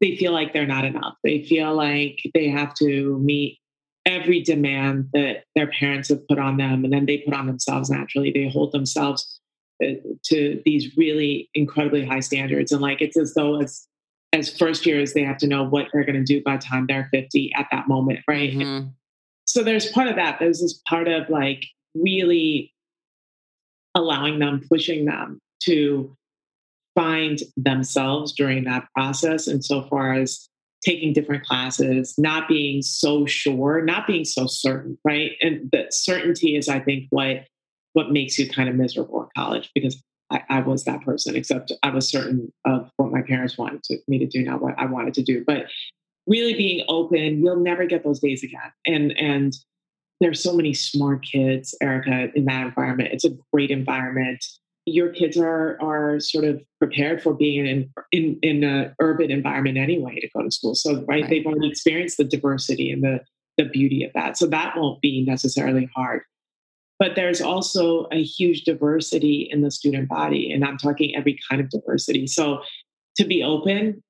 they 0.00 0.16
feel 0.16 0.32
like 0.32 0.52
they're 0.52 0.66
not 0.66 0.84
enough. 0.84 1.14
They 1.22 1.44
feel 1.44 1.74
like 1.74 2.20
they 2.34 2.48
have 2.48 2.74
to 2.74 3.18
meet 3.18 3.58
every 4.04 4.42
demand 4.42 5.10
that 5.12 5.44
their 5.54 5.66
parents 5.66 6.08
have 6.08 6.26
put 6.28 6.38
on 6.38 6.56
them 6.56 6.84
and 6.84 6.92
then 6.92 7.06
they 7.06 7.18
put 7.18 7.34
on 7.34 7.46
themselves 7.46 7.90
naturally. 7.90 8.32
They 8.32 8.48
hold 8.48 8.72
themselves 8.72 9.40
uh, 9.84 9.92
to 10.24 10.62
these 10.64 10.96
really 10.96 11.50
incredibly 11.54 12.04
high 12.04 12.20
standards. 12.20 12.72
And 12.72 12.80
like 12.80 13.00
it's 13.00 13.18
as 13.18 13.34
though 13.34 13.60
as, 13.60 13.86
as 14.32 14.56
first 14.56 14.86
years, 14.86 15.12
they 15.12 15.22
have 15.22 15.38
to 15.38 15.46
know 15.46 15.64
what 15.64 15.86
they're 15.92 16.04
going 16.04 16.16
to 16.16 16.24
do 16.24 16.42
by 16.42 16.56
the 16.56 16.62
time 16.62 16.86
they're 16.86 17.08
50 17.12 17.52
at 17.54 17.68
that 17.70 17.86
moment, 17.86 18.20
right? 18.26 18.52
Mm-hmm. 18.52 18.88
So 19.44 19.62
there's 19.62 19.90
part 19.92 20.08
of 20.08 20.16
that. 20.16 20.38
There's 20.40 20.60
this 20.60 20.80
part 20.88 21.08
of 21.08 21.28
like 21.28 21.64
really 21.94 22.74
allowing 23.94 24.38
them, 24.38 24.62
pushing 24.68 25.04
them 25.04 25.40
to 25.68 26.16
find 26.94 27.40
themselves 27.56 28.32
during 28.32 28.64
that 28.64 28.88
process. 28.94 29.46
And 29.46 29.64
so 29.64 29.86
far 29.88 30.14
as 30.14 30.48
taking 30.84 31.12
different 31.12 31.44
classes, 31.44 32.14
not 32.18 32.48
being 32.48 32.82
so 32.82 33.26
sure, 33.26 33.82
not 33.82 34.06
being 34.06 34.24
so 34.24 34.46
certain, 34.46 34.98
right? 35.04 35.32
And 35.40 35.70
that 35.72 35.94
certainty 35.94 36.56
is, 36.56 36.68
I 36.68 36.80
think, 36.80 37.06
what 37.10 37.44
what 37.94 38.12
makes 38.12 38.38
you 38.38 38.48
kind 38.48 38.68
of 38.68 38.74
miserable 38.74 39.22
at 39.22 39.40
college 39.40 39.70
because 39.74 40.00
I, 40.30 40.42
I, 40.50 40.60
was 40.60 40.84
that 40.84 41.00
person, 41.00 41.34
except 41.34 41.72
I 41.82 41.90
was 41.90 42.08
certain 42.08 42.52
of 42.66 42.90
what 42.96 43.10
my 43.10 43.22
parents 43.22 43.56
wanted 43.56 43.82
to, 43.84 43.98
me 44.06 44.18
to 44.18 44.26
do, 44.26 44.44
not 44.44 44.60
what 44.60 44.74
I 44.78 44.84
wanted 44.84 45.14
to 45.14 45.22
do. 45.22 45.42
But 45.44 45.66
really 46.26 46.54
being 46.54 46.84
open, 46.86 47.42
you'll 47.42 47.56
never 47.56 47.86
get 47.86 48.04
those 48.04 48.20
days 48.20 48.42
again. 48.42 48.72
And 48.86 49.18
and 49.18 49.56
there's 50.20 50.42
so 50.42 50.54
many 50.54 50.74
smart 50.74 51.24
kids, 51.24 51.74
Erica, 51.80 52.28
in 52.34 52.44
that 52.46 52.66
environment. 52.66 53.10
It's 53.12 53.24
a 53.24 53.36
great 53.52 53.70
environment 53.70 54.44
your 54.88 55.10
kids 55.10 55.36
are 55.36 55.78
are 55.80 56.20
sort 56.20 56.44
of 56.44 56.60
prepared 56.78 57.22
for 57.22 57.34
being 57.34 57.66
in 57.66 57.90
in 58.12 58.38
in 58.42 58.64
an 58.64 58.94
urban 59.00 59.30
environment 59.30 59.78
anyway 59.78 60.18
to 60.20 60.28
go 60.34 60.42
to 60.42 60.50
school. 60.50 60.74
So 60.74 60.94
right, 60.94 61.22
right, 61.22 61.28
they've 61.28 61.46
already 61.46 61.68
experienced 61.68 62.16
the 62.16 62.24
diversity 62.24 62.90
and 62.90 63.02
the 63.02 63.20
the 63.56 63.64
beauty 63.64 64.04
of 64.04 64.12
that. 64.14 64.36
So 64.36 64.46
that 64.46 64.76
won't 64.76 65.00
be 65.00 65.24
necessarily 65.24 65.88
hard. 65.94 66.22
But 66.98 67.14
there's 67.14 67.40
also 67.40 68.08
a 68.10 68.22
huge 68.22 68.64
diversity 68.64 69.48
in 69.50 69.62
the 69.62 69.70
student 69.70 70.08
body, 70.08 70.52
and 70.52 70.64
I'm 70.64 70.78
talking 70.78 71.14
every 71.14 71.38
kind 71.48 71.60
of 71.60 71.70
diversity. 71.70 72.26
So 72.26 72.60
to 73.16 73.24
be 73.24 73.42
open, 73.42 74.02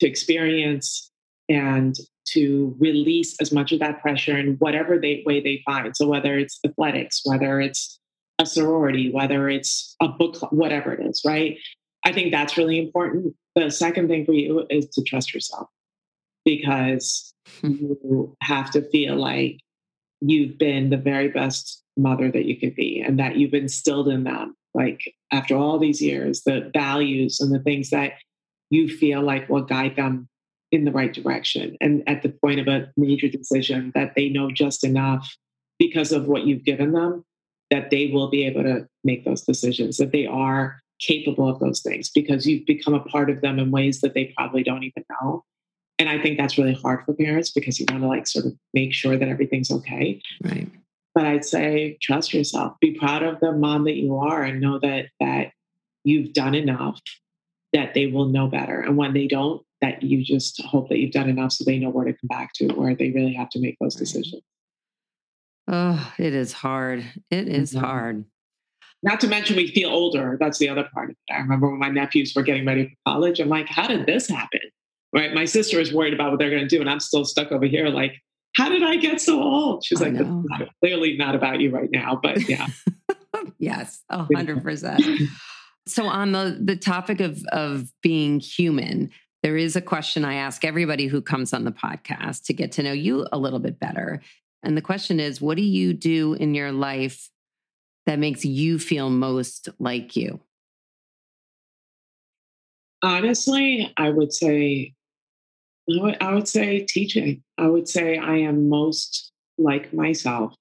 to 0.00 0.08
experience, 0.08 1.10
and 1.48 1.96
to 2.32 2.76
release 2.78 3.36
as 3.40 3.52
much 3.52 3.72
of 3.72 3.80
that 3.80 4.00
pressure 4.00 4.36
in 4.36 4.56
whatever 4.58 4.98
they, 4.98 5.22
way 5.26 5.40
they 5.40 5.62
find. 5.64 5.96
So 5.96 6.06
whether 6.06 6.38
it's 6.38 6.58
athletics, 6.64 7.22
whether 7.24 7.60
it's 7.60 7.97
a 8.38 8.46
sorority, 8.46 9.10
whether 9.10 9.48
it's 9.48 9.96
a 10.00 10.08
book 10.08 10.34
club, 10.34 10.52
whatever 10.52 10.92
it 10.92 11.04
is, 11.04 11.22
right? 11.26 11.58
I 12.04 12.12
think 12.12 12.30
that's 12.30 12.56
really 12.56 12.78
important. 12.78 13.34
The 13.54 13.70
second 13.70 14.08
thing 14.08 14.24
for 14.24 14.32
you 14.32 14.66
is 14.70 14.88
to 14.90 15.02
trust 15.02 15.34
yourself 15.34 15.68
because 16.44 17.34
hmm. 17.60 17.72
you 17.72 18.36
have 18.42 18.70
to 18.72 18.82
feel 18.82 19.16
like 19.16 19.58
you've 20.20 20.58
been 20.58 20.90
the 20.90 20.96
very 20.96 21.28
best 21.28 21.82
mother 21.96 22.30
that 22.30 22.44
you 22.44 22.58
could 22.58 22.74
be 22.74 23.00
and 23.00 23.18
that 23.18 23.36
you've 23.36 23.54
instilled 23.54 24.08
in 24.08 24.24
them, 24.24 24.54
like 24.74 25.14
after 25.32 25.56
all 25.56 25.78
these 25.78 26.00
years, 26.00 26.42
the 26.42 26.70
values 26.72 27.40
and 27.40 27.52
the 27.52 27.62
things 27.62 27.90
that 27.90 28.12
you 28.70 28.88
feel 28.88 29.22
like 29.22 29.48
will 29.48 29.62
guide 29.62 29.96
them 29.96 30.28
in 30.70 30.84
the 30.84 30.92
right 30.92 31.12
direction. 31.12 31.76
And 31.80 32.02
at 32.06 32.22
the 32.22 32.28
point 32.28 32.60
of 32.60 32.68
a 32.68 32.92
major 32.96 33.28
decision, 33.28 33.90
that 33.94 34.14
they 34.14 34.28
know 34.28 34.50
just 34.50 34.84
enough 34.84 35.36
because 35.78 36.12
of 36.12 36.26
what 36.26 36.44
you've 36.46 36.64
given 36.64 36.92
them 36.92 37.24
that 37.70 37.90
they 37.90 38.08
will 38.08 38.30
be 38.30 38.46
able 38.46 38.62
to 38.62 38.86
make 39.04 39.24
those 39.24 39.42
decisions, 39.42 39.96
that 39.98 40.12
they 40.12 40.26
are 40.26 40.80
capable 41.00 41.48
of 41.48 41.60
those 41.60 41.80
things 41.80 42.10
because 42.10 42.46
you've 42.46 42.66
become 42.66 42.94
a 42.94 43.00
part 43.00 43.30
of 43.30 43.40
them 43.40 43.58
in 43.58 43.70
ways 43.70 44.00
that 44.00 44.14
they 44.14 44.32
probably 44.36 44.62
don't 44.62 44.82
even 44.82 45.04
know. 45.20 45.44
And 45.98 46.08
I 46.08 46.20
think 46.20 46.38
that's 46.38 46.58
really 46.58 46.74
hard 46.74 47.04
for 47.04 47.12
parents 47.14 47.50
because 47.50 47.78
you 47.78 47.86
want 47.90 48.02
to 48.02 48.08
like 48.08 48.26
sort 48.26 48.46
of 48.46 48.52
make 48.72 48.92
sure 48.92 49.16
that 49.16 49.28
everything's 49.28 49.70
okay. 49.70 50.20
Right. 50.42 50.68
But 51.14 51.26
I'd 51.26 51.44
say 51.44 51.98
trust 52.00 52.32
yourself. 52.32 52.74
Be 52.80 52.94
proud 52.94 53.22
of 53.22 53.40
the 53.40 53.52
mom 53.52 53.84
that 53.84 53.96
you 53.96 54.16
are 54.16 54.42
and 54.42 54.60
know 54.60 54.78
that 54.78 55.06
that 55.20 55.52
you've 56.04 56.32
done 56.32 56.54
enough 56.54 57.00
that 57.72 57.94
they 57.94 58.06
will 58.06 58.26
know 58.26 58.46
better. 58.46 58.80
And 58.80 58.96
when 58.96 59.12
they 59.12 59.26
don't, 59.26 59.62
that 59.80 60.02
you 60.02 60.24
just 60.24 60.62
hope 60.62 60.88
that 60.88 60.98
you've 60.98 61.12
done 61.12 61.28
enough 61.28 61.52
so 61.52 61.64
they 61.64 61.78
know 61.78 61.90
where 61.90 62.04
to 62.04 62.12
come 62.12 62.28
back 62.28 62.52
to, 62.54 62.68
where 62.68 62.94
they 62.94 63.10
really 63.10 63.34
have 63.34 63.50
to 63.50 63.60
make 63.60 63.76
those 63.80 63.94
decisions. 63.94 64.42
Oh, 65.70 66.12
it 66.18 66.34
is 66.34 66.52
hard. 66.52 67.04
It 67.30 67.46
is 67.46 67.72
mm-hmm. 67.72 67.84
hard. 67.84 68.24
Not 69.02 69.20
to 69.20 69.28
mention, 69.28 69.56
we 69.56 69.68
feel 69.68 69.90
older. 69.90 70.36
That's 70.40 70.58
the 70.58 70.68
other 70.68 70.88
part 70.92 71.10
of 71.10 71.16
it. 71.28 71.32
I 71.32 71.38
remember 71.38 71.70
when 71.70 71.78
my 71.78 71.90
nephews 71.90 72.32
were 72.34 72.42
getting 72.42 72.66
ready 72.66 72.88
for 72.88 73.12
college. 73.12 73.38
I'm 73.38 73.48
like, 73.48 73.68
how 73.68 73.86
did 73.86 74.06
this 74.06 74.28
happen? 74.28 74.60
Right? 75.12 75.32
My 75.32 75.44
sister 75.44 75.78
is 75.78 75.92
worried 75.92 76.14
about 76.14 76.30
what 76.30 76.38
they're 76.38 76.50
going 76.50 76.66
to 76.66 76.68
do, 76.68 76.80
and 76.80 76.90
I'm 76.90 77.00
still 77.00 77.24
stuck 77.24 77.52
over 77.52 77.66
here. 77.66 77.88
Like, 77.88 78.14
how 78.56 78.68
did 78.68 78.82
I 78.82 78.96
get 78.96 79.20
so 79.20 79.40
old? 79.40 79.84
She's 79.84 80.00
like, 80.00 80.14
not, 80.14 80.68
clearly 80.82 81.16
not 81.16 81.34
about 81.34 81.60
you 81.60 81.70
right 81.70 81.90
now, 81.92 82.18
but 82.20 82.48
yeah. 82.48 82.66
yes, 83.58 84.02
a 84.08 84.24
hundred 84.34 84.62
percent. 84.62 85.02
So 85.86 86.04
on 86.04 86.32
the 86.32 86.60
the 86.62 86.76
topic 86.76 87.20
of 87.20 87.42
of 87.50 87.90
being 88.02 88.40
human, 88.40 89.10
there 89.42 89.56
is 89.56 89.74
a 89.74 89.80
question 89.80 90.22
I 90.22 90.34
ask 90.34 90.62
everybody 90.62 91.06
who 91.06 91.22
comes 91.22 91.54
on 91.54 91.64
the 91.64 91.72
podcast 91.72 92.44
to 92.44 92.52
get 92.52 92.72
to 92.72 92.82
know 92.82 92.92
you 92.92 93.26
a 93.32 93.38
little 93.38 93.58
bit 93.58 93.80
better. 93.80 94.20
And 94.62 94.76
the 94.76 94.82
question 94.82 95.20
is, 95.20 95.40
what 95.40 95.56
do 95.56 95.62
you 95.62 95.92
do 95.92 96.34
in 96.34 96.54
your 96.54 96.72
life 96.72 97.30
that 98.06 98.18
makes 98.18 98.44
you 98.44 98.78
feel 98.78 99.10
most 99.10 99.68
like 99.78 100.16
you? 100.16 100.40
Honestly, 103.02 103.92
I 103.96 104.10
would 104.10 104.32
say 104.32 104.94
I 106.20 106.34
would, 106.34 106.48
say 106.48 106.80
teaching. 106.80 107.42
I 107.56 107.66
would 107.66 107.88
say 107.88 108.18
I 108.18 108.36
am 108.36 108.68
most 108.68 109.32
like 109.56 109.92
myself, 109.94 110.54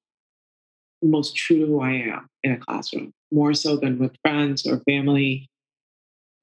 most 1.01 1.35
true 1.35 1.59
to 1.59 1.65
who 1.65 1.81
I 1.81 1.91
am 1.91 2.27
in 2.43 2.53
a 2.53 2.57
classroom, 2.57 3.11
more 3.31 3.53
so 3.53 3.75
than 3.75 3.99
with 3.99 4.15
friends 4.23 4.65
or 4.65 4.79
family. 4.89 5.49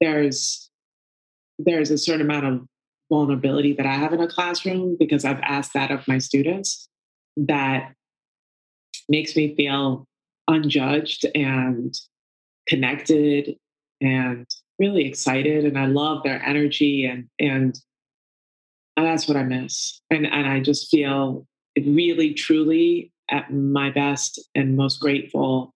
There's 0.01 0.69
there's 1.57 1.89
a 1.89 1.97
certain 1.97 2.21
amount 2.21 2.45
of 2.45 2.67
vulnerability 3.09 3.73
that 3.73 3.85
I 3.85 3.93
have 3.93 4.13
in 4.13 4.21
a 4.21 4.27
classroom 4.27 4.97
because 4.99 5.25
I've 5.25 5.39
asked 5.41 5.73
that 5.73 5.89
of 5.89 6.07
my 6.07 6.17
students 6.17 6.87
that 7.37 7.93
makes 9.09 9.35
me 9.35 9.55
feel 9.55 10.05
unjudged 10.47 11.25
and 11.35 11.93
connected 12.67 13.55
and 14.01 14.45
really 14.79 15.05
excited 15.07 15.65
and 15.65 15.77
I 15.77 15.85
love 15.85 16.23
their 16.23 16.41
energy 16.43 17.05
and 17.05 17.27
and 17.39 17.77
and 18.97 19.05
that's 19.05 19.27
what 19.27 19.37
I 19.37 19.43
miss. 19.43 20.01
And 20.09 20.25
and 20.25 20.47
I 20.47 20.59
just 20.59 20.89
feel 20.89 21.45
really 21.77 22.33
truly 22.33 23.11
at 23.29 23.51
my 23.51 23.89
best 23.89 24.39
and 24.53 24.77
most 24.77 24.99
grateful, 24.99 25.73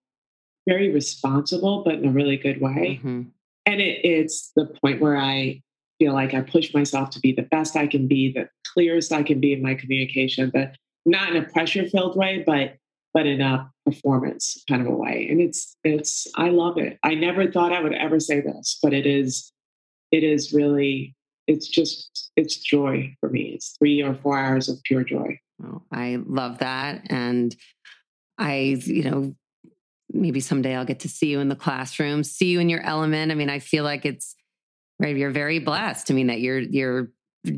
very 0.68 0.90
responsible, 0.90 1.82
but 1.84 1.94
in 1.94 2.06
a 2.06 2.12
really 2.12 2.36
good 2.36 2.60
way. 2.60 2.98
Mm-hmm. 2.98 3.22
And 3.66 3.80
it, 3.80 4.04
it's 4.04 4.52
the 4.56 4.66
point 4.82 5.00
where 5.00 5.16
I 5.16 5.60
feel 5.98 6.14
like 6.14 6.32
I 6.32 6.40
push 6.40 6.72
myself 6.72 7.10
to 7.10 7.20
be 7.20 7.32
the 7.32 7.42
best 7.42 7.76
I 7.76 7.86
can 7.86 8.06
be, 8.08 8.32
the 8.32 8.48
clearest 8.72 9.12
I 9.12 9.22
can 9.22 9.40
be 9.40 9.52
in 9.52 9.62
my 9.62 9.74
communication, 9.74 10.50
but 10.52 10.76
not 11.06 11.34
in 11.34 11.42
a 11.42 11.48
pressure 11.48 11.88
filled 11.88 12.16
way, 12.16 12.42
but 12.46 12.76
but 13.12 13.26
in 13.26 13.40
a 13.40 13.70
performance 13.84 14.62
kind 14.68 14.82
of 14.82 14.88
a 14.88 14.94
way. 14.94 15.26
And 15.30 15.40
it's 15.40 15.76
it's 15.84 16.26
I 16.36 16.50
love 16.50 16.78
it. 16.78 16.98
I 17.02 17.14
never 17.14 17.50
thought 17.50 17.72
I 17.72 17.80
would 17.80 17.94
ever 17.94 18.20
say 18.20 18.40
this, 18.40 18.78
but 18.82 18.92
it 18.92 19.06
is 19.06 19.52
it 20.12 20.22
is 20.22 20.52
really 20.52 21.14
it's 21.46 21.68
just 21.68 22.30
it's 22.36 22.56
joy 22.56 23.14
for 23.20 23.28
me. 23.28 23.52
It's 23.54 23.76
three 23.78 24.02
or 24.02 24.14
four 24.14 24.38
hours 24.38 24.68
of 24.68 24.82
pure 24.84 25.04
joy. 25.04 25.38
Oh, 25.62 25.82
I 25.92 26.18
love 26.24 26.58
that, 26.58 27.02
and 27.10 27.54
I, 28.38 28.78
you 28.84 29.02
know, 29.02 29.34
maybe 30.10 30.40
someday 30.40 30.74
I'll 30.74 30.86
get 30.86 31.00
to 31.00 31.08
see 31.08 31.26
you 31.26 31.40
in 31.40 31.48
the 31.48 31.56
classroom, 31.56 32.24
see 32.24 32.46
you 32.46 32.60
in 32.60 32.70
your 32.70 32.80
element. 32.80 33.30
I 33.30 33.34
mean, 33.34 33.50
I 33.50 33.58
feel 33.58 33.84
like 33.84 34.06
it's 34.06 34.34
right. 34.98 35.16
You're 35.16 35.30
very 35.30 35.58
blessed. 35.58 36.10
I 36.10 36.14
mean, 36.14 36.28
that 36.28 36.40
you're 36.40 36.60
you're 36.60 37.10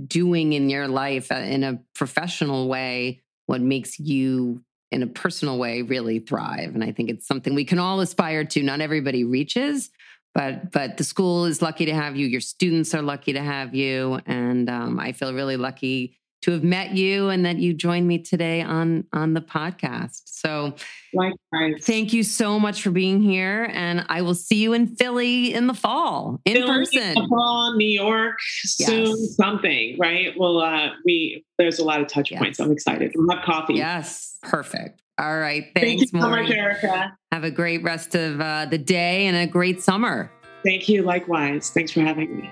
doing 0.07 0.53
in 0.53 0.71
your 0.71 0.89
life 0.89 1.31
uh, 1.31 1.37
in 1.37 1.65
a 1.65 1.81
professional 1.95 2.69
way 2.69 3.21
what 3.53 3.61
makes 3.61 3.99
you 3.99 4.65
in 4.91 5.03
a 5.03 5.07
personal 5.07 5.59
way 5.59 5.83
really 5.83 6.19
thrive 6.19 6.75
and 6.75 6.83
i 6.83 6.91
think 6.91 7.11
it's 7.11 7.27
something 7.27 7.55
we 7.55 7.67
can 7.67 7.79
all 7.79 8.01
aspire 8.01 8.45
to. 8.45 8.63
Not 8.63 8.81
everybody 8.81 9.25
reaches 9.25 9.91
but 10.35 10.73
but 10.73 10.97
the 10.97 11.05
school 11.05 11.45
is 11.45 11.61
lucky 11.61 11.85
to 11.85 11.95
have 11.95 12.17
you 12.17 12.27
your 12.27 12.41
students 12.41 12.95
are 12.95 13.03
lucky 13.03 13.35
to 13.35 13.43
have 13.43 13.75
you 13.75 14.19
and 14.25 14.71
um, 14.71 14.99
i 14.99 15.13
feel 15.13 15.35
really 15.35 15.59
lucky 15.59 16.19
to 16.43 16.51
have 16.51 16.63
met 16.63 16.93
you 16.93 17.29
and 17.29 17.45
that 17.47 17.59
you 17.59 17.73
joined 17.73 18.07
me 18.07 18.19
today 18.19 18.61
on 18.61 19.05
on 19.13 19.35
the 19.35 19.41
podcast 19.41 20.23
so 20.27 20.75
Likewise. 21.15 21.83
thank 21.83 22.13
you 22.13 22.23
so 22.23 22.59
much 22.59 22.83
for 22.83 22.91
being 22.91 23.21
here 23.21 23.69
and 23.73 24.05
i 24.09 24.23
will 24.23 24.35
see 24.35 24.57
you 24.57 24.73
in 24.73 24.95
philly 24.97 25.55
in 25.55 25.67
the 25.67 25.75
fall 25.75 26.41
in 26.45 26.55
philly, 26.55 26.67
person 26.67 27.17
in 27.17 27.29
fall, 27.29 27.75
new 27.77 27.89
york 27.89 28.37
soon 28.41 29.07
yes. 29.07 29.37
something 29.37 29.97
right 29.99 30.35
well 30.37 30.61
uh 30.61 30.91
we 31.05 31.45
there's 31.59 31.79
a 31.79 31.85
lot 31.85 32.01
of 32.01 32.09
touch 32.09 32.31
yes. 32.31 32.41
points 32.41 32.61
i'm 32.61 32.73
excited 32.73 33.13
we'll 33.15 33.37
have 33.37 33.45
coffee 33.45 33.75
yes 33.75 34.39
perfect 34.43 35.03
all 35.19 35.39
right. 35.39 35.65
Thanks, 35.75 35.81
Thank 35.81 36.01
you 36.01 36.21
so 36.21 36.31
much, 36.31 36.51
Erica. 36.51 37.17
Have 37.31 37.45
a 37.45 37.51
great 37.51 37.83
rest 37.83 38.15
of 38.15 38.41
uh, 38.41 38.67
the 38.67 38.79
day 38.79 39.27
and 39.27 39.37
a 39.37 39.47
great 39.47 39.83
summer. 39.83 40.33
Thank 40.65 40.89
you. 40.89 41.03
Likewise. 41.03 41.71
Thanks 41.71 41.93
for 41.93 42.01
having 42.01 42.37
me. 42.37 42.51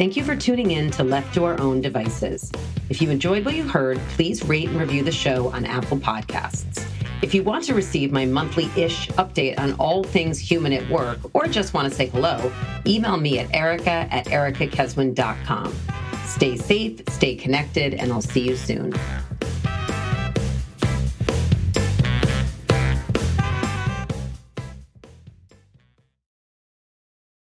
Thank 0.00 0.16
you 0.16 0.24
for 0.24 0.34
tuning 0.34 0.70
in 0.70 0.90
to 0.92 1.04
Left 1.04 1.34
to 1.34 1.44
Our 1.44 1.60
Own 1.60 1.82
Devices. 1.82 2.50
If 2.88 3.02
you 3.02 3.10
enjoyed 3.10 3.44
what 3.44 3.54
you 3.54 3.68
heard, 3.68 3.98
please 4.16 4.42
rate 4.42 4.70
and 4.70 4.80
review 4.80 5.04
the 5.04 5.12
show 5.12 5.52
on 5.52 5.66
Apple 5.66 5.98
Podcasts. 5.98 6.82
If 7.20 7.34
you 7.34 7.42
want 7.42 7.64
to 7.64 7.74
receive 7.74 8.10
my 8.10 8.24
monthly 8.24 8.70
ish 8.82 9.08
update 9.08 9.58
on 9.58 9.74
all 9.74 10.02
things 10.02 10.38
human 10.38 10.72
at 10.72 10.88
work 10.88 11.18
or 11.34 11.46
just 11.48 11.74
want 11.74 11.86
to 11.86 11.94
say 11.94 12.06
hello, 12.06 12.50
email 12.86 13.18
me 13.18 13.40
at 13.40 13.54
erica 13.54 14.08
at 14.10 14.24
ericakeswin.com. 14.24 15.76
Stay 16.24 16.56
safe, 16.56 17.02
stay 17.10 17.34
connected, 17.34 17.92
and 17.92 18.10
I'll 18.10 18.22
see 18.22 18.48
you 18.48 18.56
soon. 18.56 18.94